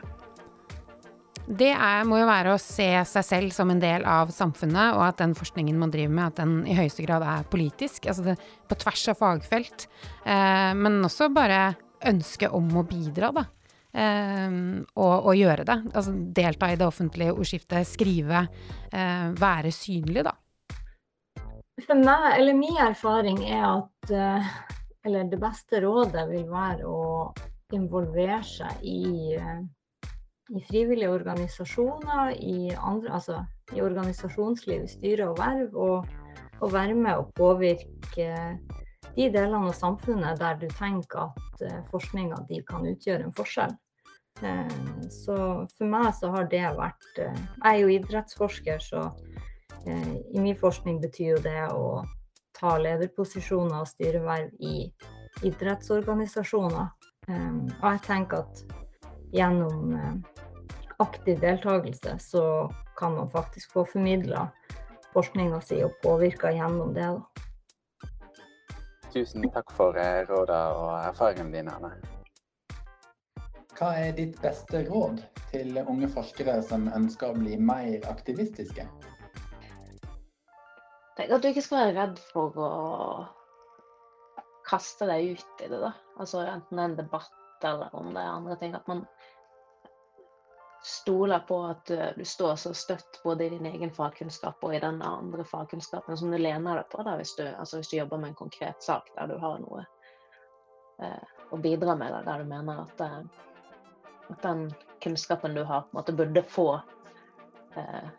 Det 1.50 1.72
er, 1.74 2.06
må 2.06 2.20
jo 2.22 2.28
være 2.30 2.54
å 2.54 2.62
se 2.62 2.88
seg 3.10 3.26
selv 3.26 3.56
som 3.56 3.74
en 3.74 3.82
del 3.82 4.06
av 4.06 4.30
samfunnet, 4.32 4.94
og 4.94 5.02
at 5.08 5.18
den 5.20 5.34
forskningen 5.36 5.80
man 5.82 5.90
driver 5.92 6.14
med, 6.14 6.30
at 6.30 6.44
den 6.44 6.54
i 6.70 6.78
høyeste 6.78 7.08
grad 7.08 7.26
er 7.26 7.48
politisk. 7.50 8.06
Altså 8.06 8.28
det, 8.30 8.38
på 8.70 8.78
tvers 8.86 9.08
av 9.12 9.18
fagfelt. 9.18 9.88
Eh, 10.22 10.72
men 10.78 11.02
også 11.10 11.32
bare 11.34 11.72
ønske 12.06 12.54
om 12.54 12.70
å 12.78 12.86
bidra, 12.86 13.34
da. 13.34 13.48
Um, 13.92 14.86
og, 14.96 15.26
og, 15.26 15.34
gjøre 15.36 15.66
det. 15.68 15.78
Altså 15.92 16.14
delta 16.36 16.70
i 16.72 16.78
det 16.80 16.86
offentlige 16.88 17.34
ordskiftet, 17.34 17.88
skrive, 17.88 18.46
uh, 18.94 19.28
være 19.36 19.72
synlig, 19.76 20.24
da. 20.30 20.36
For 21.82 22.00
meg, 22.00 22.28
eller 22.38 22.56
min 22.56 22.78
erfaring 22.80 23.42
er 23.48 23.66
at 23.66 24.14
uh, 24.14 24.52
Eller 25.04 25.26
det 25.26 25.40
beste 25.42 25.80
rådet 25.82 26.28
vil 26.30 26.44
være 26.46 26.86
å 26.86 27.32
involvere 27.74 28.44
seg 28.46 28.84
i, 28.86 29.34
uh, 29.34 29.64
i 30.54 30.62
frivillige 30.68 31.10
organisasjoner, 31.10 32.36
i, 32.38 32.70
andre, 32.78 33.16
altså, 33.18 33.40
i 33.74 33.82
organisasjonsliv, 33.82 34.86
styre 34.92 35.32
og 35.32 35.42
verv, 35.42 35.74
og, 35.74 36.06
og 36.62 36.74
være 36.76 36.96
med 36.96 37.18
og 37.18 37.34
påvirke 37.34 38.30
de 39.16 39.30
delene 39.30 39.68
av 39.70 39.76
samfunnet 39.76 40.40
der 40.40 40.60
du 40.62 40.68
tenker 40.78 41.32
at 41.32 41.64
uh, 41.66 41.80
forskninga 41.92 42.44
di 42.50 42.62
kan 42.68 42.86
utgjøre 42.88 43.28
en 43.28 43.36
forskjell. 43.36 43.74
Uh, 44.42 45.08
så 45.12 45.38
for 45.76 45.92
meg 45.92 46.12
så 46.18 46.32
har 46.34 46.48
det 46.52 46.64
vært 46.78 47.20
uh, 47.20 47.36
Jeg 47.36 47.68
er 47.74 47.80
jo 47.82 47.94
idrettsforsker, 47.98 48.80
så 48.80 49.12
i 49.82 50.38
min 50.38 50.54
forskning 50.54 51.00
betyr 51.02 51.32
jo 51.32 51.38
det 51.42 51.62
å 51.74 52.04
ta 52.54 52.76
lederposisjoner 52.78 53.80
og 53.80 53.88
styreverv 53.90 54.52
i 54.62 54.84
idrettsorganisasjoner. 55.48 56.92
Og 57.32 57.88
jeg 57.88 58.04
tenker 58.06 58.44
at 58.44 58.62
gjennom 59.34 59.96
aktiv 61.02 61.42
deltakelse 61.42 62.14
så 62.22 62.44
kan 63.00 63.18
man 63.18 63.34
faktisk 63.34 63.74
få 63.74 63.88
formidla 63.90 64.52
forskninga 65.16 65.64
si 65.66 65.82
og 65.82 65.98
påvirka 66.04 66.54
gjennom 66.54 66.94
det. 66.94 67.10
da. 67.10 67.51
Tusen 69.12 69.44
takk 69.52 69.72
for 69.76 69.98
eh, 70.00 70.24
rådene 70.30 70.76
og 70.80 70.92
erfaringene 71.04 71.52
dine, 71.58 71.74
Anne. 71.76 71.92
Hva 73.76 73.90
er 74.00 74.14
ditt 74.16 74.38
beste 74.40 74.86
råd 74.88 75.20
til 75.50 75.80
unge 75.82 76.08
forskere 76.14 76.62
som 76.64 76.88
ønsker 76.96 77.34
å 77.34 77.40
bli 77.40 77.58
mer 77.60 78.06
aktivistiske? 78.08 78.86
Tenk 81.18 81.34
at 81.36 81.44
du 81.44 81.50
ikke 81.50 81.64
skal 81.66 81.82
være 81.82 81.96
redd 81.98 82.22
for 82.32 82.56
å 82.56 82.72
kaste 84.70 85.10
deg 85.10 85.34
ut 85.36 85.66
i 85.66 85.68
det, 85.68 85.82
da. 85.82 85.92
Altså 86.16 86.46
enten 86.46 86.78
det 86.78 86.86
er 86.86 86.92
en 86.94 87.00
debatt 87.02 87.68
eller 87.68 87.96
om 87.98 88.14
det 88.16 88.22
er 88.22 88.32
andre 88.32 88.56
ting. 88.62 88.76
At 88.78 88.88
man 88.88 89.04
stoler 90.84 91.40
på 91.40 91.58
at 91.66 91.92
du 92.18 92.26
står 92.26 92.56
så 92.56 92.74
støtt 92.74 93.20
både 93.24 93.46
i 93.46 93.50
din 93.54 93.66
egen 93.70 93.92
fagkunnskap 93.94 94.64
og 94.66 94.76
i 94.76 94.80
den 94.82 95.02
andre 95.06 95.44
fagkunnskapen 95.46 96.18
som 96.18 96.32
du 96.32 96.38
lener 96.38 96.82
deg 96.82 96.88
på 96.90 97.04
da, 97.06 97.16
hvis, 97.20 97.36
du, 97.38 97.44
altså 97.46 97.82
hvis 97.82 97.92
du 97.92 97.98
jobber 98.00 98.22
med 98.22 98.32
en 98.32 98.40
konkret 98.40 98.82
sak 98.84 99.12
der 99.16 99.30
du 99.30 99.36
har 99.42 99.60
noe 99.62 99.84
eh, 101.06 101.28
å 101.52 101.60
bidra 101.62 101.96
med, 102.00 102.16
der 102.26 102.42
du 102.42 102.50
mener 102.50 102.82
at, 102.86 103.04
eh, 103.06 103.20
at, 104.30 104.42
den 104.42 104.72
kunnskapen 105.04 105.54
du 105.58 105.64
har, 105.64 105.86
på 105.86 105.94
en 105.94 106.00
måte 106.00 106.16
burde 106.18 106.44
få, 106.50 106.68
eh, 107.76 108.10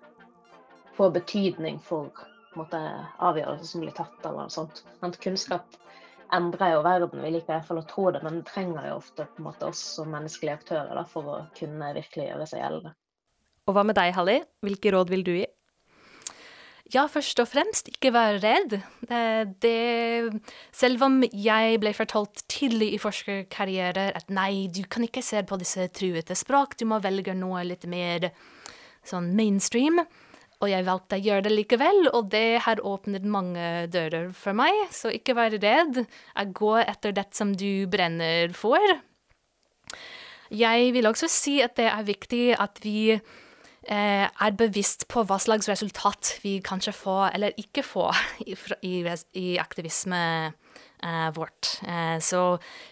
få 0.95 1.11
betydning 1.11 1.81
for 1.83 2.13
avgjørelser 2.53 3.67
som 3.67 3.81
blir 3.81 3.95
tatt, 3.97 4.19
eller 4.23 4.45
noe 4.45 4.53
sånt. 4.53 4.85
Kunnskap 5.25 5.79
endrer 6.35 6.75
jo 6.75 6.83
verden. 6.87 7.23
Vi 7.23 7.31
liker 7.35 7.51
i 7.51 7.57
hvert 7.57 7.69
fall 7.69 7.81
å 7.83 7.87
tro 7.89 8.09
det, 8.15 8.23
men 8.25 8.41
det 8.41 8.49
trenger 8.51 8.89
jo 8.89 8.99
ofte 8.99 9.27
på 9.29 9.43
en 9.43 9.49
måte 9.49 9.69
oss 9.69 9.81
som 9.99 10.13
menneskelige 10.13 10.59
aktører 10.61 10.93
da, 10.99 11.07
for 11.09 11.29
å 11.29 11.41
kunne 11.59 11.95
virkelig 11.97 12.31
gjøre 12.31 12.49
seg 12.51 12.63
gjeldende. 12.65 12.95
Og 13.69 13.77
hva 13.77 13.85
med 13.87 13.99
deg, 13.99 14.15
Halli? 14.17 14.39
Hvilke 14.65 14.95
råd 14.95 15.13
vil 15.13 15.27
du 15.27 15.35
gi? 15.37 15.47
Ja, 16.93 17.07
først 17.09 17.39
og 17.41 17.49
fremst, 17.49 17.87
ikke 17.89 18.11
være 18.13 18.41
redd. 18.43 18.75
Det, 19.09 19.21
det, 19.65 20.41
selv 20.77 21.07
om 21.07 21.23
jeg 21.25 21.79
ble 21.81 21.93
fortalt 21.97 22.43
tidlig 22.53 22.91
i 22.93 23.01
forskerkarriere 23.01 24.11
at 24.19 24.29
nei, 24.35 24.67
du 24.69 24.83
kan 24.91 25.07
ikke 25.07 25.23
se 25.25 25.41
på 25.47 25.57
disse 25.63 25.87
truete 25.97 26.37
språk, 26.37 26.77
du 26.77 26.85
må 26.91 27.01
velge 27.01 27.33
noe 27.39 27.63
litt 27.65 27.87
mer 27.89 28.29
sånn 29.09 29.31
mainstream. 29.39 30.03
Og 30.63 30.71
jeg 30.71 30.87
valgte 30.87 31.19
å 31.19 31.23
gjøre 31.23 31.43
det 31.49 31.55
likevel, 31.57 32.05
og 32.15 32.29
det 32.31 32.63
har 32.63 32.83
åpnet 32.87 33.25
mange 33.27 33.89
dører 33.91 34.31
for 34.37 34.55
meg. 34.55 34.85
Så 34.95 35.11
ikke 35.11 35.35
vær 35.35 35.55
redd. 35.57 36.05
Jeg 36.07 36.53
går 36.55 36.85
etter 36.87 37.17
det 37.17 37.27
som 37.35 37.51
du 37.59 37.89
brenner 37.91 38.55
for. 38.55 38.79
Jeg 40.53 40.93
vil 40.95 41.09
også 41.09 41.29
si 41.33 41.57
at 41.65 41.75
det 41.81 41.89
er 41.91 42.05
viktig 42.07 42.45
at 42.61 42.79
vi 42.85 43.13
eh, 43.13 44.27
er 44.29 44.59
bevisst 44.59 45.07
på 45.11 45.25
hva 45.27 45.39
slags 45.41 45.71
resultat 45.71 46.37
vi 46.45 46.59
kanskje 46.65 46.95
får 46.95 47.33
eller 47.35 47.57
ikke 47.61 47.85
får 47.87 48.21
i, 48.51 48.57
i, 48.87 48.95
i 49.41 49.47
aktivisme 49.63 50.21
eh, 50.47 51.31
vårt. 51.35 51.79
Eh, 51.89 52.19
så 52.21 52.45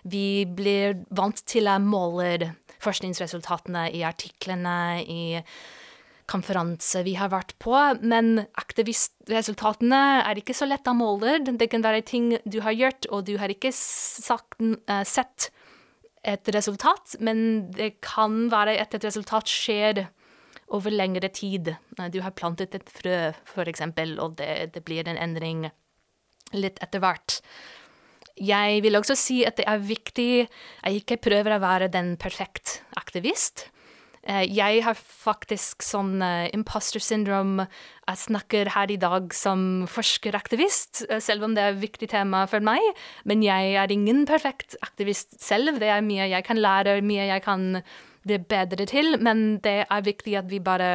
vi 0.03 0.47
blir 0.47 1.05
vant 1.15 1.45
til 1.47 1.71
å 1.71 1.79
måle 1.85 2.55
forskningsresultatene 2.81 3.91
i 3.93 4.03
artiklene, 4.09 5.05
i 5.05 5.23
konferanse 6.31 7.03
vi 7.07 7.17
har 7.19 7.33
vært 7.33 7.57
på, 7.63 7.75
men 8.07 8.45
aktivistresultatene 8.61 10.03
er 10.23 10.41
ikke 10.41 10.57
så 10.57 10.69
lett 10.69 10.89
å 10.89 10.95
måle. 10.97 11.41
Det 11.45 11.71
kan 11.73 11.85
være 11.85 12.05
ting 12.07 12.33
du 12.45 12.61
har 12.65 12.77
gjort, 12.77 13.11
og 13.11 13.27
du 13.29 13.35
har 13.43 13.53
ikke 13.53 13.73
sagt, 13.75 14.61
uh, 14.63 15.03
sett 15.05 15.51
et 16.27 16.49
resultat, 16.53 17.17
men 17.25 17.71
det 17.73 17.95
kan 18.05 18.49
være 18.53 18.77
at 18.81 18.95
et 18.97 19.07
resultat 19.09 19.49
skjer 19.49 20.05
over 20.71 20.93
lengre 20.95 21.31
tid. 21.35 21.73
Du 22.13 22.21
har 22.23 22.37
plantet 22.37 22.77
et 22.77 22.93
frø, 22.93 23.33
f.eks., 23.49 23.85
og 24.21 24.37
det, 24.39 24.51
det 24.77 24.85
blir 24.87 25.09
en 25.09 25.19
endring 25.19 25.67
litt 26.55 26.79
etter 26.83 27.03
hvert. 27.03 27.41
Jeg 28.41 28.81
vil 28.85 28.97
også 28.97 29.17
si 29.19 29.41
at 29.49 29.59
det 29.59 29.67
er 29.69 29.83
viktig 29.83 30.31
at 30.47 30.93
jeg 30.93 31.03
ikke 31.03 31.21
prøver 31.27 31.57
å 31.57 31.63
være 31.63 31.91
den 31.93 32.15
perfekt 32.21 32.81
aktivist. 32.97 33.67
Eh, 34.29 34.45
jeg 34.53 34.83
har 34.85 34.99
faktisk 34.99 35.85
sånn 35.85 36.21
uh, 36.21 36.45
imposter 36.53 37.01
syndrome. 37.01 37.65
Jeg 38.05 38.21
snakker 38.21 38.69
her 38.75 38.93
i 38.93 38.99
dag 39.01 39.33
som 39.33 39.87
forskeraktivist, 39.89 41.07
uh, 41.09 41.17
selv 41.25 41.47
om 41.47 41.57
det 41.57 41.65
er 41.65 41.73
et 41.73 41.81
viktig 41.87 42.11
tema 42.13 42.45
for 42.51 42.61
meg. 42.65 42.85
Men 43.25 43.45
jeg 43.45 43.73
er 43.81 43.95
ingen 43.95 44.27
perfekt 44.29 44.77
aktivist 44.85 45.39
selv. 45.41 45.81
Det 45.81 45.89
er 45.89 46.05
mye 46.05 46.29
jeg 46.29 46.45
kan 46.45 46.61
lære, 46.61 47.01
mye 47.01 47.31
jeg 47.33 47.45
kan 47.47 47.81
bli 48.29 48.41
bedre 48.45 48.85
til. 48.91 49.17
Men 49.25 49.59
det 49.65 49.87
er 49.89 50.07
viktig 50.07 50.37
at 50.43 50.53
vi 50.53 50.61
bare 50.61 50.93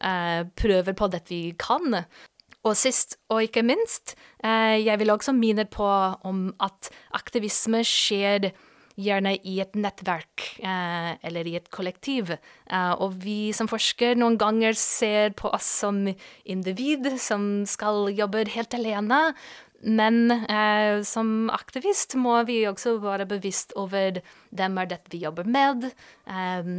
uh, 0.00 0.42
prøver 0.56 0.96
på 0.96 1.12
det 1.12 1.26
vi 1.28 1.44
kan. 1.60 2.00
Og 2.62 2.78
sist 2.78 3.18
og 3.28 3.42
ikke 3.42 3.64
minst, 3.66 4.12
jeg 4.38 4.94
vil 5.00 5.10
også 5.10 5.32
minne 5.34 5.64
på 5.66 5.82
om 5.82 6.44
at 6.62 6.92
aktivisme 7.10 7.80
skjer 7.82 8.52
gjerne 9.00 9.34
i 9.48 9.58
et 9.62 9.74
nettverk 9.78 10.46
eh, 10.62 11.12
eller 11.24 11.48
i 11.48 11.56
et 11.58 11.68
kollektiv. 11.74 12.34
Eh, 12.34 12.92
og 12.92 13.18
vi 13.24 13.52
som 13.56 13.70
forsker 13.70 14.18
noen 14.18 14.38
ganger 14.40 14.76
ser 14.78 15.36
på 15.38 15.52
oss 15.52 15.68
som 15.82 16.04
individ 16.44 17.12
som 17.22 17.66
skal 17.68 18.10
jobbe 18.12 18.46
helt 18.52 18.74
alene. 18.78 19.22
Men 19.82 20.30
eh, 20.30 21.02
som 21.06 21.50
aktivist 21.50 22.14
må 22.14 22.36
vi 22.46 22.62
også 22.70 22.98
være 23.02 23.26
bevisst 23.30 23.74
over 23.78 24.20
hvem 24.54 24.78
er 24.78 24.92
det 24.92 25.00
vi 25.10 25.24
jobber 25.24 25.48
med. 25.48 25.88
Eh, 26.30 26.70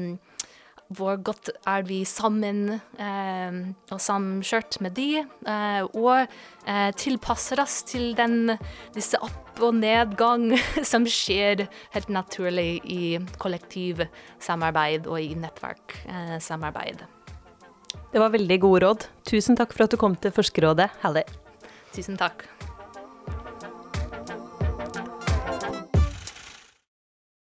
hvor 0.97 1.17
godt 1.25 1.51
er 1.69 1.86
vi 1.88 2.01
sammen 2.08 2.75
eh, 2.77 3.58
og 3.93 4.01
samkjørt 4.01 4.79
med 4.84 4.95
de, 4.97 5.23
eh, 5.23 5.82
og 5.93 6.25
eh, 6.67 6.89
tilpasser 6.99 7.62
oss 7.63 7.82
til 7.89 8.13
den, 8.17 8.56
disse 8.95 9.19
opp- 9.23 9.62
og 9.63 9.75
nedgang 9.77 10.51
som 10.91 11.06
skjer 11.10 11.67
helt 11.93 12.13
naturlig 12.13 12.82
i 12.89 13.17
kollektivsamarbeid 13.41 15.10
og 15.10 15.19
i 15.21 15.34
nettverksamarbeid. 15.38 17.06
Det 18.13 18.21
var 18.21 18.34
veldig 18.34 18.60
gode 18.62 18.86
råd. 18.86 19.06
Tusen 19.25 19.58
takk 19.58 19.73
for 19.73 19.86
at 19.86 19.93
du 19.93 19.99
kom 20.01 20.17
til 20.17 20.34
Forskerrådet, 20.34 20.89
Halle. 21.06 21.25
Tusen 21.93 22.17
takk. 22.17 22.45